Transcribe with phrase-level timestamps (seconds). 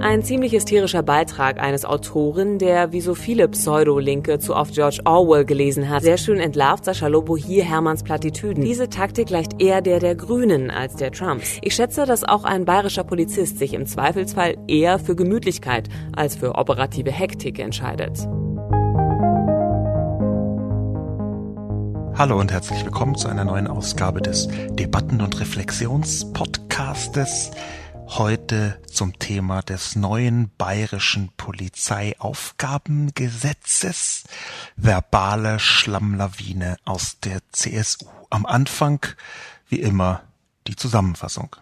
[0.00, 5.44] Ein ziemlich hysterischer Beitrag eines Autoren, der wie so viele Pseudo-Linke zu oft George Orwell
[5.44, 6.04] gelesen hat.
[6.04, 8.62] Sehr schön entlarvt Sascha Lobo hier Hermanns Plattitüden.
[8.62, 11.58] Diese Taktik gleicht eher der der Grünen als der Trumps.
[11.62, 16.54] Ich schätze, dass auch ein bayerischer Polizist sich im Zweifelsfall eher für Gemütlichkeit als für
[16.54, 18.18] operative Hektik entscheidet.
[22.14, 27.50] Hallo und herzlich willkommen zu einer neuen Ausgabe des Debatten- und Reflexionspodcastes
[28.16, 34.24] heute zum Thema des neuen bayerischen Polizeiaufgabengesetzes.
[34.76, 38.06] Verbale Schlammlawine aus der CSU.
[38.30, 39.04] Am Anfang,
[39.68, 40.22] wie immer,
[40.66, 41.54] die Zusammenfassung.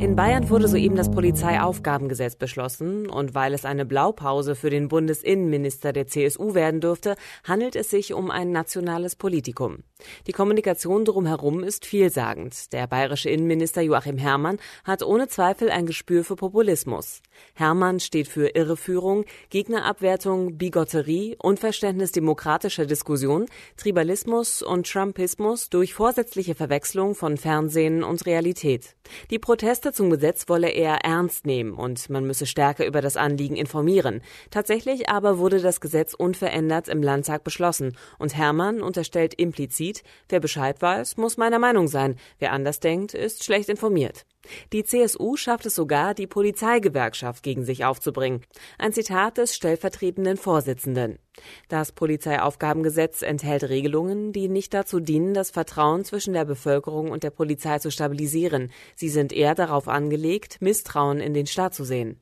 [0.00, 5.92] In Bayern wurde soeben das Polizeiaufgabengesetz beschlossen und weil es eine Blaupause für den Bundesinnenminister
[5.92, 9.82] der CSU werden dürfte, handelt es sich um ein nationales Politikum.
[10.28, 12.72] Die Kommunikation drumherum ist vielsagend.
[12.72, 17.20] Der bayerische Innenminister Joachim Herrmann hat ohne Zweifel ein Gespür für Populismus.
[17.54, 27.14] Herrmann steht für Irreführung, Gegnerabwertung, Bigotterie, Unverständnis demokratischer Diskussion, Tribalismus und Trumpismus durch vorsätzliche Verwechslung
[27.14, 28.96] von Fernsehen und Realität.
[29.30, 33.56] Die Proteste zum Gesetz wolle er ernst nehmen und man müsse stärker über das Anliegen
[33.56, 34.22] informieren.
[34.50, 40.80] Tatsächlich aber wurde das Gesetz unverändert im Landtag beschlossen und Hermann unterstellt implizit, wer Bescheid
[40.80, 44.24] weiß, muss meiner Meinung sein, wer anders denkt, ist schlecht informiert.
[44.72, 48.42] Die CSU schafft es sogar, die Polizeigewerkschaft gegen sich aufzubringen.
[48.78, 51.18] Ein Zitat des stellvertretenden Vorsitzenden.
[51.68, 57.30] Das Polizeiaufgabengesetz enthält Regelungen, die nicht dazu dienen, das Vertrauen zwischen der Bevölkerung und der
[57.30, 58.72] Polizei zu stabilisieren.
[58.94, 62.20] Sie sind eher darauf angelegt, Misstrauen in den Staat zu sehen.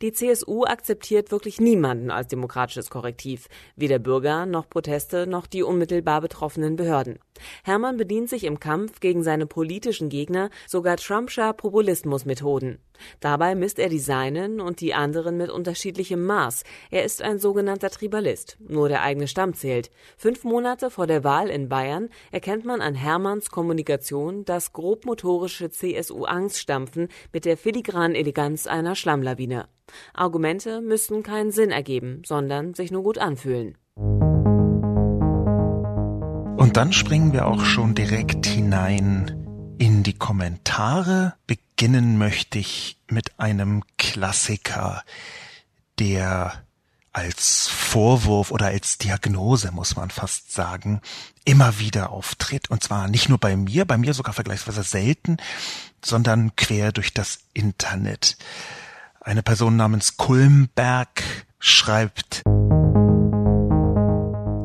[0.00, 6.20] Die CSU akzeptiert wirklich niemanden als demokratisches Korrektiv, weder Bürger noch Proteste noch die unmittelbar
[6.20, 7.18] betroffenen Behörden.
[7.64, 12.78] Hermann bedient sich im Kampf gegen seine politischen Gegner sogar Trumpscher Populismusmethoden.
[13.20, 16.64] Dabei misst er die seinen und die anderen mit unterschiedlichem Maß.
[16.90, 18.56] Er ist ein sogenannter Tribalist.
[18.60, 19.90] Nur der eigene Stamm zählt.
[20.16, 27.08] Fünf Monate vor der Wahl in Bayern erkennt man an Hermanns Kommunikation das grobmotorische CSU-Angststampfen
[27.32, 29.57] mit der filigranen Eleganz einer Schlammlawine.
[30.12, 33.76] Argumente müssten keinen Sinn ergeben, sondern sich nur gut anfühlen.
[36.56, 41.34] Und dann springen wir auch schon direkt hinein in die Kommentare.
[41.46, 45.02] Beginnen möchte ich mit einem Klassiker,
[45.98, 46.64] der
[47.12, 51.00] als Vorwurf oder als Diagnose, muss man fast sagen,
[51.44, 52.70] immer wieder auftritt.
[52.70, 55.38] Und zwar nicht nur bei mir, bei mir sogar vergleichsweise selten,
[56.04, 58.36] sondern quer durch das Internet.
[59.28, 61.22] Eine Person namens Kulmberg
[61.58, 62.40] schreibt,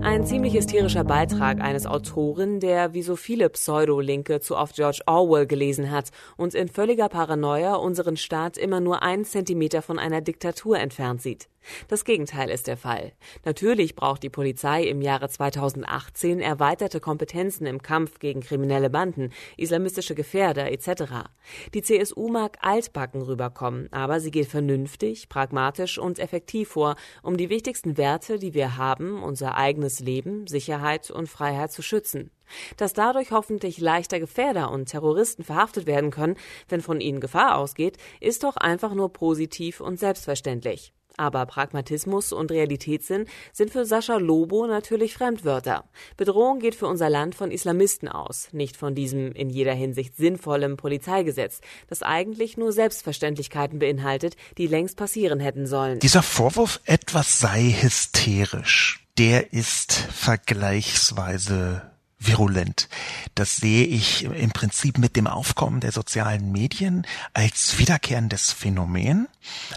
[0.01, 5.47] ein ziemlich hysterischer Beitrag eines Autoren, der wie so viele Pseudo-Linke zu oft George Orwell
[5.47, 10.79] gelesen hat und in völliger Paranoia unseren Staat immer nur einen Zentimeter von einer Diktatur
[10.79, 11.49] entfernt sieht.
[11.87, 13.13] Das Gegenteil ist der Fall.
[13.45, 20.15] Natürlich braucht die Polizei im Jahre 2018 erweiterte Kompetenzen im Kampf gegen kriminelle Banden, islamistische
[20.15, 21.29] Gefährder etc.
[21.73, 27.49] Die CSU mag altbacken rüberkommen, aber sie geht vernünftig, pragmatisch und effektiv vor, um die
[27.49, 32.31] wichtigsten Werte, die wir haben, unser eigenes Leben, Sicherheit und Freiheit zu schützen.
[32.77, 36.35] Dass dadurch hoffentlich leichter Gefährder und Terroristen verhaftet werden können,
[36.67, 40.93] wenn von ihnen Gefahr ausgeht, ist doch einfach nur positiv und selbstverständlich.
[41.17, 45.85] Aber Pragmatismus und Realitätssinn sind für Sascha Lobo natürlich Fremdwörter.
[46.17, 50.75] Bedrohung geht für unser Land von Islamisten aus, nicht von diesem in jeder Hinsicht sinnvollen
[50.75, 55.99] Polizeigesetz, das eigentlich nur Selbstverständlichkeiten beinhaltet, die längst passieren hätten sollen.
[55.99, 61.92] Dieser Vorwurf, etwas sei hysterisch, der ist vergleichsweise
[62.25, 62.89] virulent.
[63.35, 69.27] Das sehe ich im Prinzip mit dem Aufkommen der sozialen Medien als wiederkehrendes Phänomen.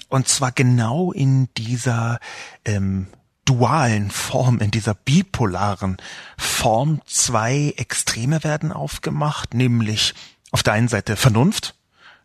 [0.09, 2.21] Und zwar genau in dieser
[2.65, 3.09] ähm,
[3.47, 5.97] dualen Form, in dieser bipolaren
[6.37, 7.01] Form.
[7.07, 10.15] Zwei Extreme werden aufgemacht, nämlich
[10.51, 11.75] auf der einen Seite Vernunft,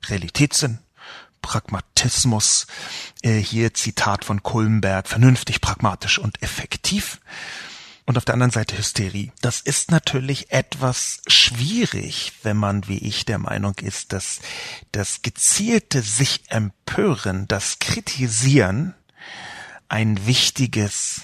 [0.07, 0.79] Realitätssinn,
[1.41, 2.67] Pragmatismus,
[3.21, 7.19] äh, hier Zitat von Kulmberg, vernünftig, pragmatisch und effektiv
[8.05, 9.31] und auf der anderen Seite Hysterie.
[9.41, 14.39] Das ist natürlich etwas schwierig, wenn man wie ich der Meinung ist, dass
[14.91, 18.93] das gezielte sich empören, das Kritisieren
[19.87, 21.21] ein wichtiges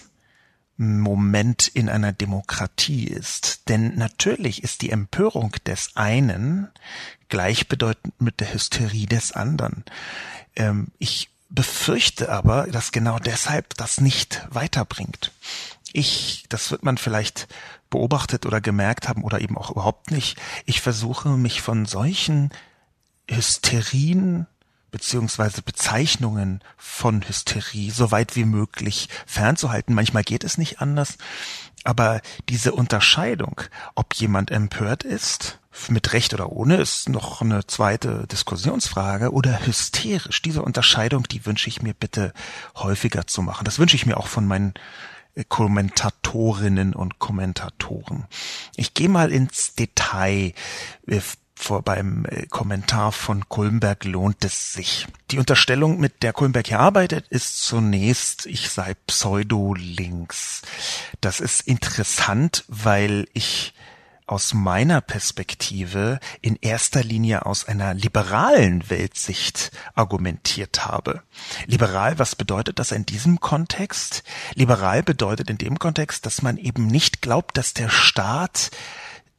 [0.78, 3.68] Moment in einer Demokratie ist.
[3.68, 6.68] Denn natürlich ist die Empörung des einen
[7.30, 9.84] gleichbedeutend mit der Hysterie des anderen.
[10.56, 15.32] Ähm, ich befürchte aber, dass genau deshalb das nicht weiterbringt.
[15.94, 17.48] Ich, das wird man vielleicht
[17.90, 20.38] beobachtet oder gemerkt haben oder eben auch überhaupt nicht.
[20.66, 22.52] Ich versuche mich von solchen
[23.30, 24.48] Hysterien
[24.92, 29.94] beziehungsweise Bezeichnungen von Hysterie so weit wie möglich fernzuhalten.
[29.94, 31.18] Manchmal geht es nicht anders,
[31.84, 33.62] aber diese Unterscheidung,
[33.96, 40.42] ob jemand empört ist, mit Recht oder ohne, ist noch eine zweite Diskussionsfrage, oder hysterisch.
[40.42, 42.34] Diese Unterscheidung, die wünsche ich mir bitte
[42.76, 43.64] häufiger zu machen.
[43.64, 44.74] Das wünsche ich mir auch von meinen
[45.44, 48.26] Kommentatorinnen und Kommentatoren.
[48.76, 50.54] Ich gehe mal ins Detail
[51.58, 55.08] vor beim äh, Kommentar von Kulmberg lohnt es sich.
[55.32, 60.62] Die Unterstellung, mit der Kulmberg hier arbeitet, ist zunächst, ich sei pseudo-links.
[61.20, 63.74] Das ist interessant, weil ich
[64.28, 71.24] aus meiner Perspektive in erster Linie aus einer liberalen Weltsicht argumentiert habe.
[71.66, 74.24] Liberal, was bedeutet das in diesem Kontext?
[74.54, 78.72] Liberal bedeutet in dem Kontext, dass man eben nicht glaubt, dass der Staat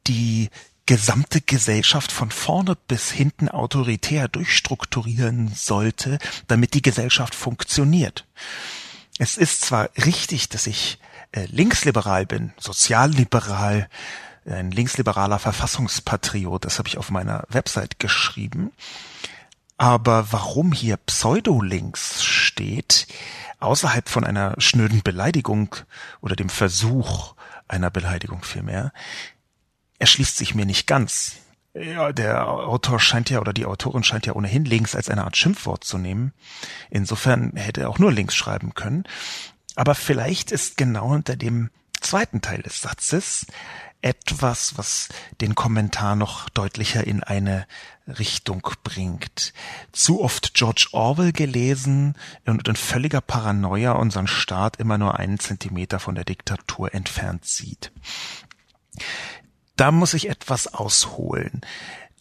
[0.07, 0.49] die
[0.87, 8.25] gesamte Gesellschaft von vorne bis hinten autoritär durchstrukturieren sollte, damit die Gesellschaft funktioniert.
[9.19, 10.97] Es ist zwar richtig, dass ich
[11.31, 13.87] äh, linksliberal bin, sozialliberal,
[14.49, 18.71] ein linksliberaler Verfassungspatriot, das habe ich auf meiner Website geschrieben.
[19.77, 23.07] Aber warum hier Pseudolinks steht,
[23.59, 25.75] außerhalb von einer schnöden Beleidigung
[26.21, 27.35] oder dem Versuch
[27.67, 28.91] einer Beleidigung vielmehr,
[29.99, 31.35] erschließt sich mir nicht ganz.
[31.73, 35.37] Ja, der Autor scheint ja oder die Autorin scheint ja ohnehin links als eine Art
[35.37, 36.33] Schimpfwort zu nehmen.
[36.89, 39.03] Insofern hätte er auch nur links schreiben können.
[39.75, 41.69] Aber vielleicht ist genau unter dem
[42.01, 43.45] zweiten Teil des Satzes
[44.01, 45.09] etwas, was
[45.41, 47.67] den Kommentar noch deutlicher in eine
[48.07, 49.53] Richtung bringt.
[49.91, 52.15] Zu oft George Orwell gelesen
[52.45, 57.91] und in völliger Paranoia unseren Staat immer nur einen Zentimeter von der Diktatur entfernt sieht
[59.79, 61.61] da muss ich etwas ausholen.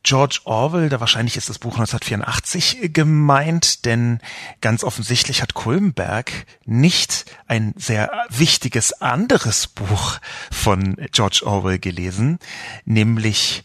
[0.03, 4.21] George Orwell, da wahrscheinlich ist das Buch 1984 gemeint, denn
[4.61, 6.33] ganz offensichtlich hat Kulmberg
[6.65, 10.19] nicht ein sehr wichtiges anderes Buch
[10.51, 12.39] von George Orwell gelesen,
[12.85, 13.65] nämlich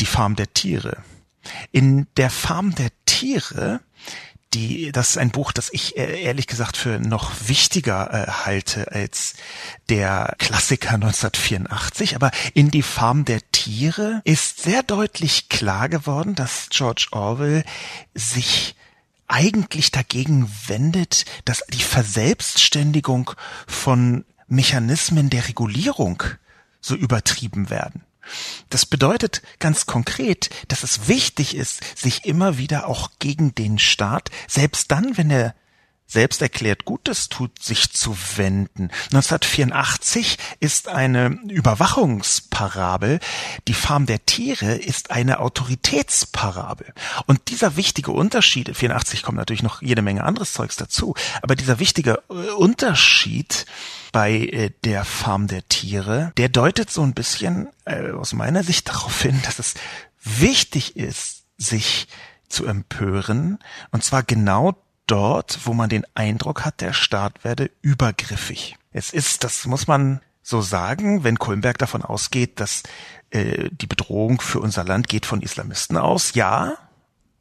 [0.00, 0.98] Die Farm der Tiere.
[1.70, 3.80] In der Farm der Tiere
[4.54, 8.90] die, das ist ein Buch, das ich äh, ehrlich gesagt für noch wichtiger äh, halte
[8.92, 9.34] als
[9.88, 12.16] der Klassiker 1984.
[12.16, 17.64] Aber in die Farm der Tiere ist sehr deutlich klar geworden, dass George Orwell
[18.14, 18.76] sich
[19.26, 23.32] eigentlich dagegen wendet, dass die Verselbstständigung
[23.66, 26.22] von Mechanismen der Regulierung
[26.80, 28.02] so übertrieben werden.
[28.70, 34.30] Das bedeutet ganz konkret, dass es wichtig ist, sich immer wieder auch gegen den Staat,
[34.48, 35.54] selbst dann, wenn er
[36.06, 38.90] selbst erklärt Gutes tut, sich zu wenden.
[39.12, 43.20] 1984 ist eine Überwachungsparabel.
[43.66, 46.92] Die Farm der Tiere ist eine Autoritätsparabel.
[47.26, 51.78] Und dieser wichtige Unterschied, 84 kommt natürlich noch jede Menge anderes Zeugs dazu, aber dieser
[51.78, 53.66] wichtige äh, Unterschied
[54.12, 58.88] bei äh, der Farm der Tiere, der deutet so ein bisschen äh, aus meiner Sicht
[58.88, 59.74] darauf hin, dass es
[60.22, 62.08] wichtig ist, sich
[62.48, 63.58] zu empören,
[63.90, 64.76] und zwar genau
[65.06, 68.76] dort, wo man den Eindruck hat, der Staat werde übergriffig.
[68.92, 72.82] Es ist, das muss man so sagen, wenn Kulmberg davon ausgeht, dass
[73.30, 76.34] äh, die Bedrohung für unser Land geht von Islamisten aus.
[76.34, 76.76] Ja,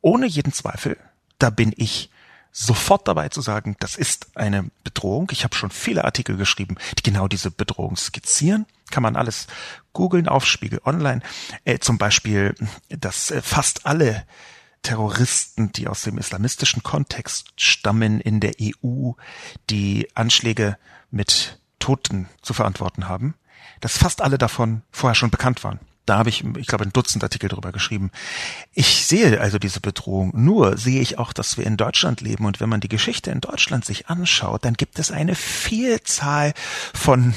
[0.02, 0.98] ohne jeden Zweifel.
[1.38, 2.10] Da bin ich
[2.52, 5.30] sofort dabei zu sagen, das ist eine Bedrohung.
[5.32, 8.66] Ich habe schon viele Artikel geschrieben, die genau diese Bedrohung skizzieren.
[8.92, 9.48] Kann man alles
[9.92, 11.22] googeln auf Spiegel Online.
[11.66, 12.56] Äh, zum Beispiel,
[12.90, 14.24] dass äh, fast alle
[14.84, 19.12] Terroristen, die aus dem islamistischen Kontext stammen in der EU,
[19.70, 20.78] die Anschläge
[21.10, 23.34] mit Toten zu verantworten haben,
[23.82, 25.80] dass fast alle davon vorher schon bekannt waren.
[26.06, 28.12] Da habe ich, ich glaube, ein Dutzend Artikel drüber geschrieben.
[28.74, 30.32] Ich sehe also diese Bedrohung.
[30.36, 32.46] Nur sehe ich auch, dass wir in Deutschland leben.
[32.46, 36.54] Und wenn man die Geschichte in Deutschland sich anschaut, dann gibt es eine Vielzahl
[36.94, 37.34] von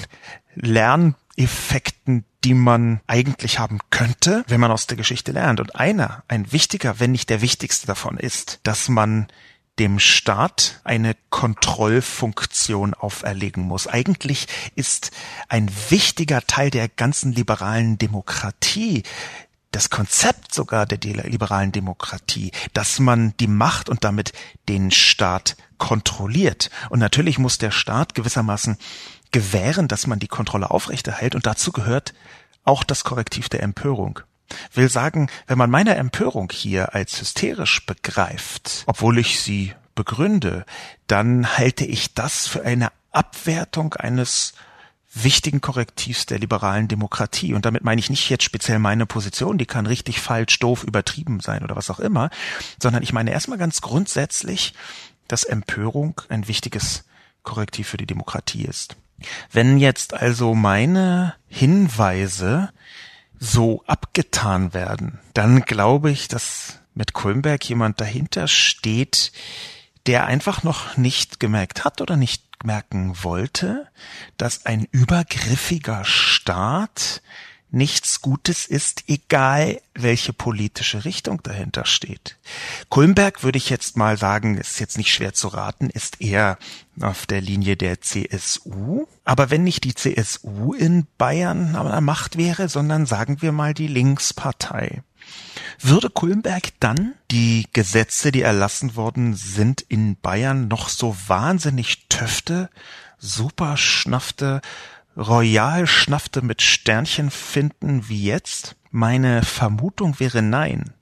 [1.36, 5.60] Lerneffekten, die man eigentlich haben könnte, wenn man aus der Geschichte lernt.
[5.60, 9.28] Und einer, ein wichtiger, wenn nicht der wichtigste davon ist, dass man
[9.78, 13.86] dem Staat eine Kontrollfunktion auferlegen muss.
[13.86, 15.10] Eigentlich ist
[15.48, 19.02] ein wichtiger Teil der ganzen liberalen Demokratie
[19.76, 24.32] das Konzept sogar der liberalen Demokratie, dass man die Macht und damit
[24.70, 26.70] den Staat kontrolliert.
[26.88, 28.78] Und natürlich muss der Staat gewissermaßen
[29.36, 32.14] gewähren, dass man die Kontrolle aufrechterhält und dazu gehört
[32.64, 34.20] auch das Korrektiv der Empörung.
[34.72, 40.64] Will sagen, wenn man meine Empörung hier als hysterisch begreift, obwohl ich sie begründe,
[41.06, 44.54] dann halte ich das für eine Abwertung eines
[45.12, 47.52] wichtigen Korrektivs der liberalen Demokratie.
[47.52, 51.40] Und damit meine ich nicht jetzt speziell meine Position, die kann richtig falsch, doof, übertrieben
[51.40, 52.30] sein oder was auch immer,
[52.82, 54.72] sondern ich meine erstmal ganz grundsätzlich,
[55.28, 57.04] dass Empörung ein wichtiges
[57.42, 58.96] Korrektiv für die Demokratie ist.
[59.50, 62.70] Wenn jetzt also meine Hinweise
[63.38, 69.32] so abgetan werden, dann glaube ich, dass mit Kulmberg jemand dahinter steht,
[70.06, 73.88] der einfach noch nicht gemerkt hat oder nicht merken wollte,
[74.36, 77.22] dass ein übergriffiger Staat
[77.70, 82.36] nichts Gutes ist, egal welche politische Richtung dahinter steht.
[82.88, 86.58] Kulmberg würde ich jetzt mal sagen, ist jetzt nicht schwer zu raten, ist eher
[87.00, 89.06] auf der Linie der CSU.
[89.24, 93.74] Aber wenn nicht die CSU in Bayern an der Macht wäre, sondern sagen wir mal
[93.74, 95.02] die Linkspartei,
[95.80, 102.70] würde Kulmberg dann die Gesetze, die erlassen worden sind in Bayern, noch so wahnsinnig töfte,
[103.18, 104.60] super schnaffte,
[105.16, 108.76] royal schnaffte mit Sternchen finden wie jetzt?
[108.90, 110.94] Meine Vermutung wäre nein.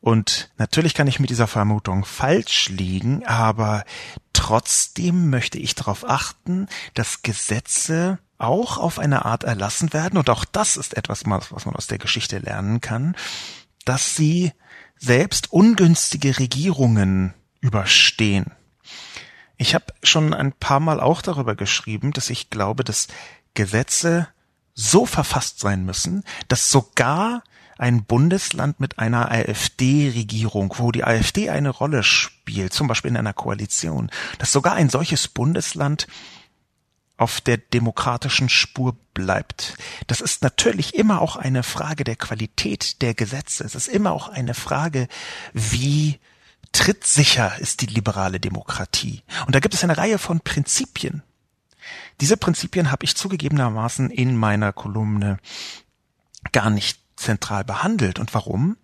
[0.00, 3.84] Und natürlich kann ich mit dieser Vermutung falsch liegen, aber
[4.32, 10.44] trotzdem möchte ich darauf achten, dass Gesetze auch auf eine Art erlassen werden, und auch
[10.44, 13.16] das ist etwas, was man aus der Geschichte lernen kann,
[13.84, 14.52] dass sie
[14.96, 18.52] selbst ungünstige Regierungen überstehen.
[19.56, 23.08] Ich habe schon ein paar Mal auch darüber geschrieben, dass ich glaube, dass
[23.58, 24.28] Gesetze
[24.72, 27.42] so verfasst sein müssen, dass sogar
[27.76, 33.32] ein Bundesland mit einer AfD-Regierung, wo die AfD eine Rolle spielt, zum Beispiel in einer
[33.32, 36.06] Koalition, dass sogar ein solches Bundesland
[37.16, 39.76] auf der demokratischen Spur bleibt.
[40.06, 43.64] Das ist natürlich immer auch eine Frage der Qualität der Gesetze.
[43.64, 45.08] Es ist immer auch eine Frage,
[45.52, 46.20] wie
[46.70, 49.24] trittsicher ist die liberale Demokratie.
[49.46, 51.24] Und da gibt es eine Reihe von Prinzipien.
[52.20, 55.38] Diese Prinzipien habe ich zugegebenermaßen in meiner Kolumne
[56.52, 58.18] gar nicht zentral behandelt.
[58.18, 58.76] Und warum?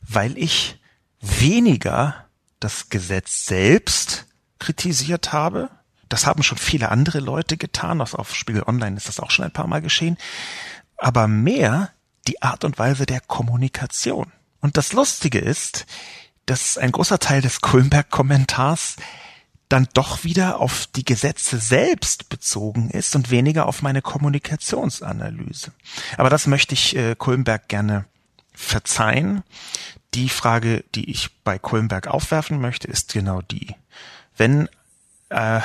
[0.00, 0.80] Weil ich
[1.20, 2.26] weniger
[2.60, 4.26] das Gesetz selbst
[4.58, 5.70] kritisiert habe,
[6.10, 8.00] das haben schon viele andere Leute getan.
[8.00, 10.18] Auch auf Spiegel Online ist das auch schon ein paar Mal geschehen.
[10.96, 11.90] Aber mehr
[12.26, 14.30] die Art und Weise der Kommunikation.
[14.60, 15.86] Und das Lustige ist,
[16.46, 18.96] dass ein großer Teil des Kulmberg-Kommentars
[19.70, 25.72] dann doch wieder auf die Gesetze selbst bezogen ist und weniger auf meine Kommunikationsanalyse.
[26.18, 28.04] Aber das möchte ich äh, Kulmberg gerne
[28.52, 29.42] verzeihen.
[30.12, 33.74] Die Frage, die ich bei Kulmberg aufwerfen möchte, ist genau die.
[34.36, 34.68] Wenn
[35.28, 35.60] äh,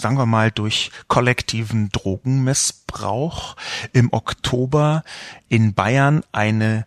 [0.00, 3.56] sagen wir mal, durch kollektiven Drogenmissbrauch
[3.92, 5.04] im Oktober
[5.48, 6.86] in Bayern eine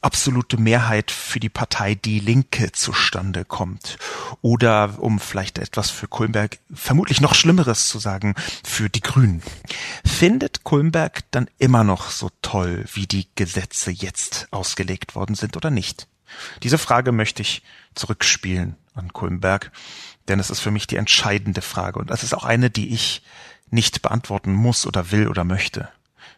[0.00, 3.98] absolute Mehrheit für die Partei Die Linke zustande kommt.
[4.42, 9.42] Oder, um vielleicht etwas für Kulmberg vermutlich noch Schlimmeres zu sagen, für die Grünen.
[10.04, 15.70] Findet Kulmberg dann immer noch so toll, wie die Gesetze jetzt ausgelegt worden sind oder
[15.70, 16.06] nicht?
[16.62, 17.62] Diese Frage möchte ich
[17.94, 19.72] zurückspielen an Kulmberg
[20.28, 21.98] denn es ist für mich die entscheidende Frage.
[21.98, 23.22] Und das ist auch eine, die ich
[23.70, 25.88] nicht beantworten muss oder will oder möchte,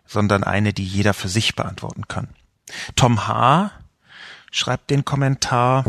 [0.06, 2.28] sondern eine, die jeder für sich beantworten kann.
[2.96, 3.70] Tom H.
[4.50, 5.84] schreibt den Kommentar,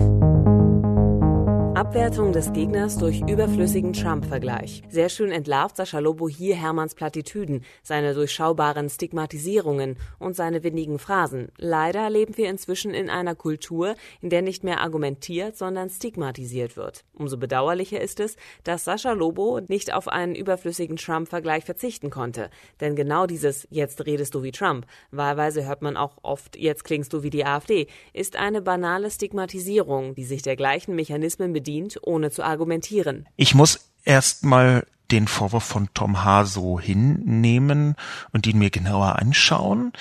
[1.81, 4.83] Abwertung des Gegners durch überflüssigen Trump-Vergleich.
[4.87, 11.47] Sehr schön entlarvt Sascha Lobo hier Hermanns Plattitüden, seine durchschaubaren Stigmatisierungen und seine windigen Phrasen.
[11.57, 17.03] Leider leben wir inzwischen in einer Kultur, in der nicht mehr argumentiert, sondern stigmatisiert wird.
[17.15, 22.51] Umso bedauerlicher ist es, dass Sascha Lobo nicht auf einen überflüssigen Trump-Vergleich verzichten konnte.
[22.79, 27.11] Denn genau dieses Jetzt redest du wie Trump, wahlweise hört man auch oft Jetzt klingst
[27.11, 31.99] du wie die AfD, ist eine banale Stigmatisierung, die sich der gleichen Mechanismen bedient bedient,
[32.03, 33.27] ohne zu argumentieren.
[33.37, 36.45] Ich muss erstmal den Vorwurf von Tom H.
[36.45, 37.95] so hinnehmen
[38.31, 39.91] und ihn mir genauer anschauen.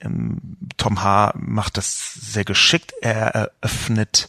[0.00, 1.32] Ähm, Tom H.
[1.36, 2.92] macht das sehr geschickt.
[3.00, 4.28] Er eröffnet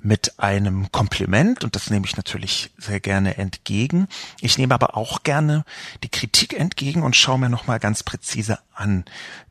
[0.00, 4.06] mit einem Kompliment und das nehme ich natürlich sehr gerne entgegen.
[4.40, 5.64] Ich nehme aber auch gerne
[6.04, 9.04] die Kritik entgegen und schaue mir nochmal ganz präzise an.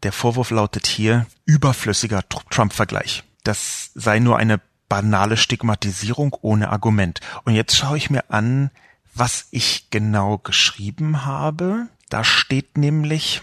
[0.04, 3.24] Der Vorwurf lautet hier überflüssiger Trump-Vergleich.
[3.44, 7.20] Das sei nur eine banale Stigmatisierung ohne Argument.
[7.44, 8.72] Und jetzt schaue ich mir an,
[9.14, 11.88] was ich genau geschrieben habe.
[12.10, 13.42] Da steht nämlich,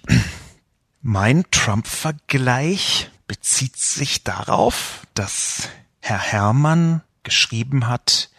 [1.02, 5.68] mein Trump-Vergleich bezieht sich darauf, dass
[6.00, 8.30] Herr Herrmann geschrieben hat,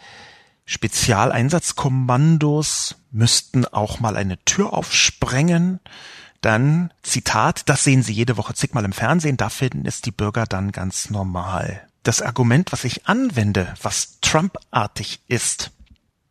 [0.65, 5.79] Spezialeinsatzkommandos müssten auch mal eine Tür aufsprengen.
[6.41, 10.45] Dann, Zitat, das sehen Sie jede Woche zigmal im Fernsehen, da finden es die Bürger
[10.45, 11.87] dann ganz normal.
[12.05, 15.71] Das Argument, was ich anwende, was Trump-artig ist,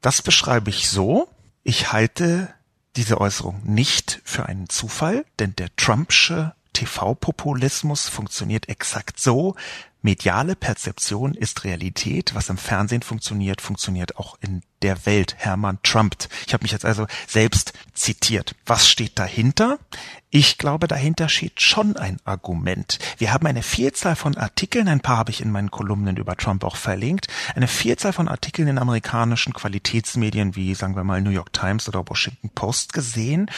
[0.02, 1.28] das beschreibe ich so,
[1.64, 2.54] ich halte
[2.94, 9.56] diese Äußerung nicht für einen Zufall, denn der Trumpsche TV-Populismus funktioniert exakt so.
[10.02, 12.34] Mediale Perzeption ist Realität.
[12.34, 15.34] Was im Fernsehen funktioniert, funktioniert auch in der Welt.
[15.38, 16.28] Hermann Trumpt.
[16.46, 18.54] Ich habe mich jetzt also selbst zitiert.
[18.66, 19.78] Was steht dahinter?
[20.28, 22.98] Ich glaube, dahinter steht schon ein Argument.
[23.16, 26.64] Wir haben eine Vielzahl von Artikeln, ein paar habe ich in meinen Kolumnen über Trump
[26.64, 31.52] auch verlinkt, eine Vielzahl von Artikeln in amerikanischen Qualitätsmedien wie, sagen wir mal, New York
[31.52, 33.48] Times oder Washington Post gesehen,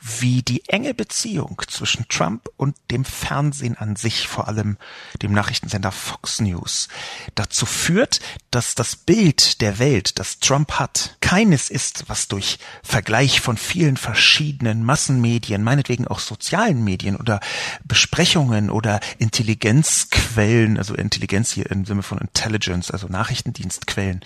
[0.00, 4.76] wie die enge Beziehung zwischen Trump und dem Fernsehen an sich, vor allem
[5.22, 6.88] dem Nachrichtensender Fox News,
[7.34, 13.40] dazu führt, dass das Bild der Welt, das Trump hat, keines ist, was durch Vergleich
[13.40, 17.40] von vielen verschiedenen Massenmedien, meinetwegen auch sozialen Medien oder
[17.84, 24.20] Besprechungen oder Intelligenzquellen, also Intelligenz hier im Sinne von Intelligence, also Nachrichtendienstquellen,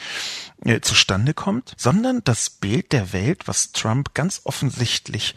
[0.65, 5.35] äh, zustande kommt, sondern das Bild der Welt, was Trump ganz offensichtlich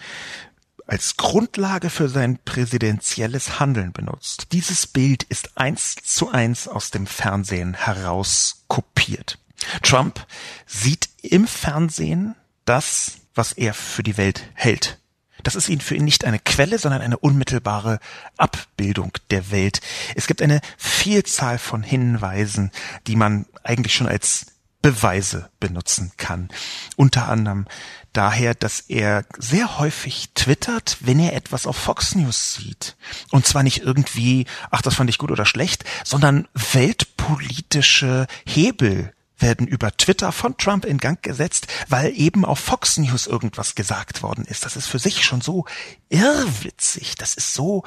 [0.88, 4.48] als Grundlage für sein präsidentielles Handeln benutzt.
[4.51, 9.39] Dieses Bild ist eins zu eins aus dem Fernsehen herauskopiert.
[9.82, 10.25] Trump
[10.67, 15.00] sieht im Fernsehen das, was er für die Welt hält.
[15.44, 18.00] Das ist ihn für ihn nicht eine Quelle, sondern eine unmittelbare
[18.38, 19.82] Abbildung der Welt.
[20.15, 22.72] Es gibt eine Vielzahl von Hinweisen,
[23.05, 24.48] die man eigentlich schon als
[24.86, 26.50] Beweise benutzen kann.
[26.96, 27.65] Unter anderem
[28.13, 32.96] daher, dass er sehr häufig twittert, wenn er etwas auf Fox News sieht.
[33.32, 39.65] Und zwar nicht irgendwie, ach, das fand ich gut oder schlecht, sondern weltpolitische Hebel werden
[39.65, 44.46] über Twitter von Trump in Gang gesetzt, weil eben auf Fox News irgendwas gesagt worden
[44.46, 44.65] ist.
[44.65, 45.65] Das ist für sich schon so
[46.10, 47.15] irrwitzig.
[47.15, 47.84] Das ist so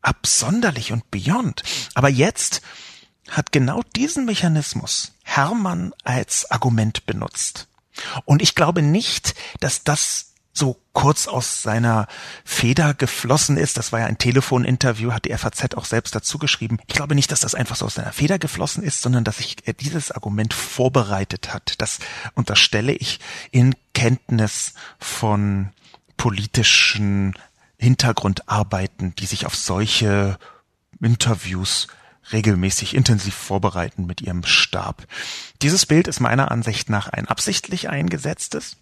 [0.00, 1.62] absonderlich und beyond.
[1.92, 2.62] Aber jetzt
[3.30, 7.68] hat genau diesen Mechanismus Hermann als Argument benutzt.
[8.24, 12.06] Und ich glaube nicht, dass das so kurz aus seiner
[12.44, 13.76] Feder geflossen ist.
[13.76, 16.78] Das war ja ein Telefoninterview, hat die FAZ auch selbst dazu geschrieben.
[16.86, 19.56] Ich glaube nicht, dass das einfach so aus seiner Feder geflossen ist, sondern dass sich
[19.66, 21.74] äh, dieses Argument vorbereitet hat.
[21.78, 21.98] Das
[22.34, 23.18] unterstelle ich
[23.50, 25.70] in Kenntnis von
[26.16, 27.34] politischen
[27.76, 30.38] Hintergrundarbeiten, die sich auf solche
[31.00, 31.88] Interviews
[32.32, 35.06] regelmäßig intensiv vorbereiten mit ihrem Stab.
[35.62, 38.76] Dieses Bild ist meiner Ansicht nach ein absichtlich eingesetztes.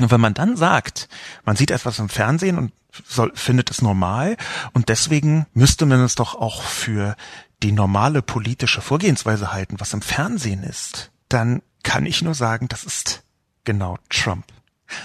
[0.00, 1.08] Und wenn man dann sagt,
[1.44, 2.72] man sieht etwas im Fernsehen und
[3.06, 4.36] soll, findet es normal
[4.72, 7.16] und deswegen müsste man es doch auch für
[7.62, 12.84] die normale politische Vorgehensweise halten, was im Fernsehen ist, dann kann ich nur sagen, das
[12.84, 13.22] ist
[13.64, 14.46] genau Trump.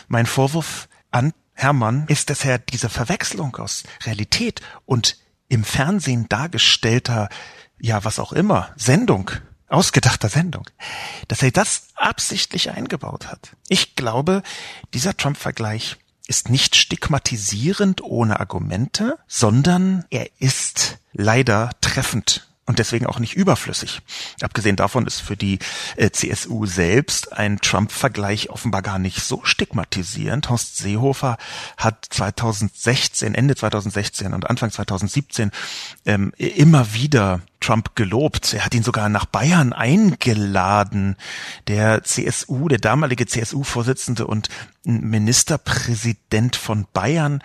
[0.08, 5.18] Mein Vorwurf an Hermann ist, dass er diese Verwechslung aus Realität und
[5.50, 7.30] im Fernsehen dargestellter,
[7.80, 9.32] ja, was auch immer, Sendung
[9.74, 10.70] ausgedachter Sendung,
[11.28, 13.56] dass er das absichtlich eingebaut hat.
[13.68, 14.44] Ich glaube,
[14.94, 23.20] dieser Trump-Vergleich ist nicht stigmatisierend ohne Argumente, sondern er ist leider treffend und deswegen auch
[23.20, 24.02] nicht überflüssig.
[24.42, 25.60] Abgesehen davon ist für die
[25.98, 30.50] äh, CSU selbst ein Trump-Vergleich offenbar gar nicht so stigmatisierend.
[30.50, 31.38] Horst Seehofer
[31.76, 35.52] hat 2016, Ende 2016 und Anfang 2017
[36.06, 38.54] ähm, immer wieder Trump gelobt.
[38.54, 41.16] Er hat ihn sogar nach Bayern eingeladen.
[41.68, 44.50] Der CSU, der damalige CSU-Vorsitzende und
[44.86, 47.42] Ministerpräsident von Bayern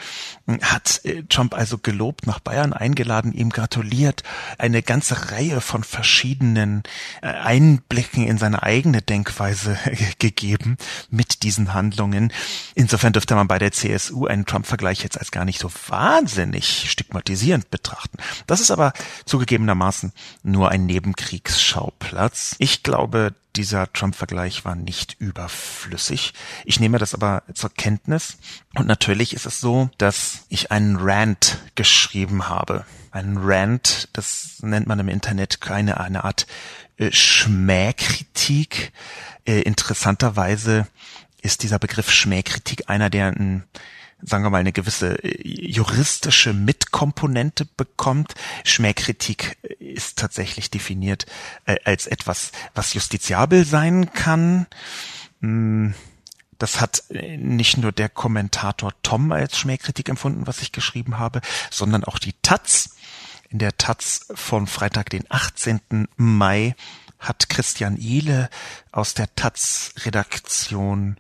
[0.61, 4.25] hat äh, Trump also gelobt, nach Bayern eingeladen, ihm gratuliert,
[4.59, 6.83] eine ganze Reihe von verschiedenen
[7.23, 9.79] äh, Einblicken in seine eigene Denkweise
[10.19, 10.79] gegeben
[11.11, 12.33] mit diesen Handlungen.
[12.75, 17.71] Insofern dürfte man bei der CSU einen Trump-Vergleich jetzt als gar nicht so wahnsinnig stigmatisierend
[17.71, 18.19] betrachten.
[18.49, 18.93] Das ist aber
[19.27, 20.08] zugegebenermaßen
[20.43, 22.57] nur ein Nebenkriegsschauplatz.
[22.59, 26.33] Ich glaube, dieser Trump-Vergleich war nicht überflüssig.
[26.65, 28.39] Ich nehme das aber zur Kenntnis.
[28.75, 32.85] Und natürlich ist es so, dass ich einen Rant geschrieben habe.
[33.11, 36.47] Ein Rant, das nennt man im Internet keine eine Art
[36.99, 38.93] äh, Schmähkritik.
[39.45, 40.87] Äh, interessanterweise
[41.43, 43.65] ist dieser Begriff Schmähkritik einer, der ein
[44.23, 48.35] sagen wir mal, eine gewisse äh, juristische Mitkomponente bekommt.
[48.65, 51.27] Schmähkritik ist tatsächlich definiert
[51.67, 54.67] äh, als etwas, was justiziabel sein kann.
[55.41, 55.95] Hm,
[56.59, 61.41] das hat äh, nicht nur der Kommentator Tom als Schmähkritik empfunden, was ich geschrieben habe,
[61.71, 62.97] sondern auch die Taz.
[63.51, 66.09] In der Taz von Freitag, den 18.
[66.17, 66.75] Mai
[67.19, 68.51] hat Christian Ihle
[68.93, 71.17] aus der Taz-Redaktion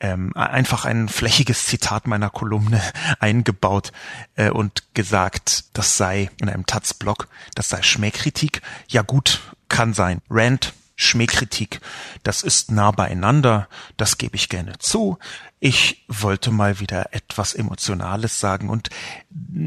[0.00, 2.82] ähm, einfach ein flächiges Zitat meiner Kolumne
[3.20, 3.92] eingebaut
[4.34, 8.62] äh, und gesagt, das sei in einem Taz-Blog, das sei Schmähkritik.
[8.88, 10.20] Ja gut, kann sein.
[10.28, 11.80] Rant, Schmähkritik,
[12.24, 15.18] das ist nah beieinander, das gebe ich gerne zu.
[15.58, 18.90] Ich wollte mal wieder etwas Emotionales sagen und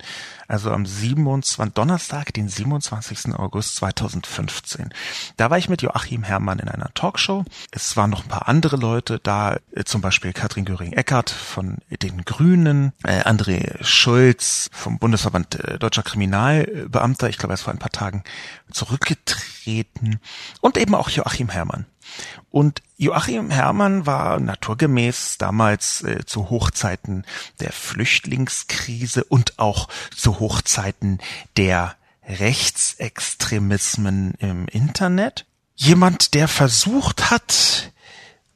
[0.48, 1.72] also am 27.
[1.74, 3.34] Donnerstag, den 27.
[3.34, 4.90] August 2015.
[5.36, 7.44] Da war ich mit Joachim Herrmann in einer Talkshow.
[7.72, 12.24] Es waren noch ein paar andere Leute da, äh, zum Beispiel Katrin Göring-Eckert von den
[12.24, 17.78] Grünen, äh, André Schulz vom Bundesverband äh, Deutscher Kriminalbeamter, ich glaube, er ist vor ein
[17.78, 18.22] paar Tagen
[18.70, 20.20] zurückgetreten
[20.60, 21.86] und eben auch Joachim Herrmann.
[22.50, 27.24] Und Joachim Herrmann war naturgemäß damals äh, zu Hochzeiten
[27.60, 31.18] der Flüchtlingskrise und auch zu Hochzeiten
[31.56, 35.46] der Rechtsextremismen im Internet.
[35.74, 37.92] Jemand, der versucht hat,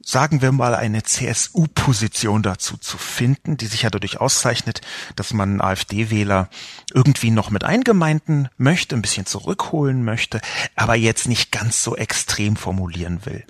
[0.03, 4.81] sagen wir mal, eine CSU-Position dazu zu finden, die sich ja dadurch auszeichnet,
[5.15, 6.49] dass man AfD-Wähler
[6.93, 10.41] irgendwie noch mit eingemeinden möchte, ein bisschen zurückholen möchte,
[10.75, 13.45] aber jetzt nicht ganz so extrem formulieren will.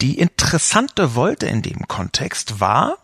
[0.00, 2.98] Die interessante Wolte in dem Kontext war,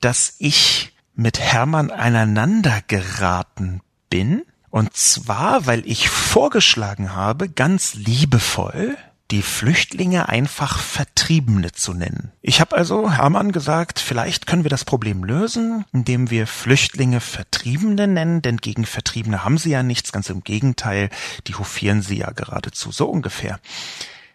[0.00, 8.96] dass ich mit Hermann aneinander geraten bin, und zwar, weil ich vorgeschlagen habe, ganz liebevoll,
[9.30, 12.32] die Flüchtlinge einfach Vertriebene zu nennen.
[12.42, 18.06] Ich habe also Hermann gesagt, vielleicht können wir das Problem lösen, indem wir Flüchtlinge Vertriebene
[18.06, 21.08] nennen, denn gegen Vertriebene haben sie ja nichts, ganz im Gegenteil,
[21.46, 23.58] die hofieren sie ja geradezu so ungefähr.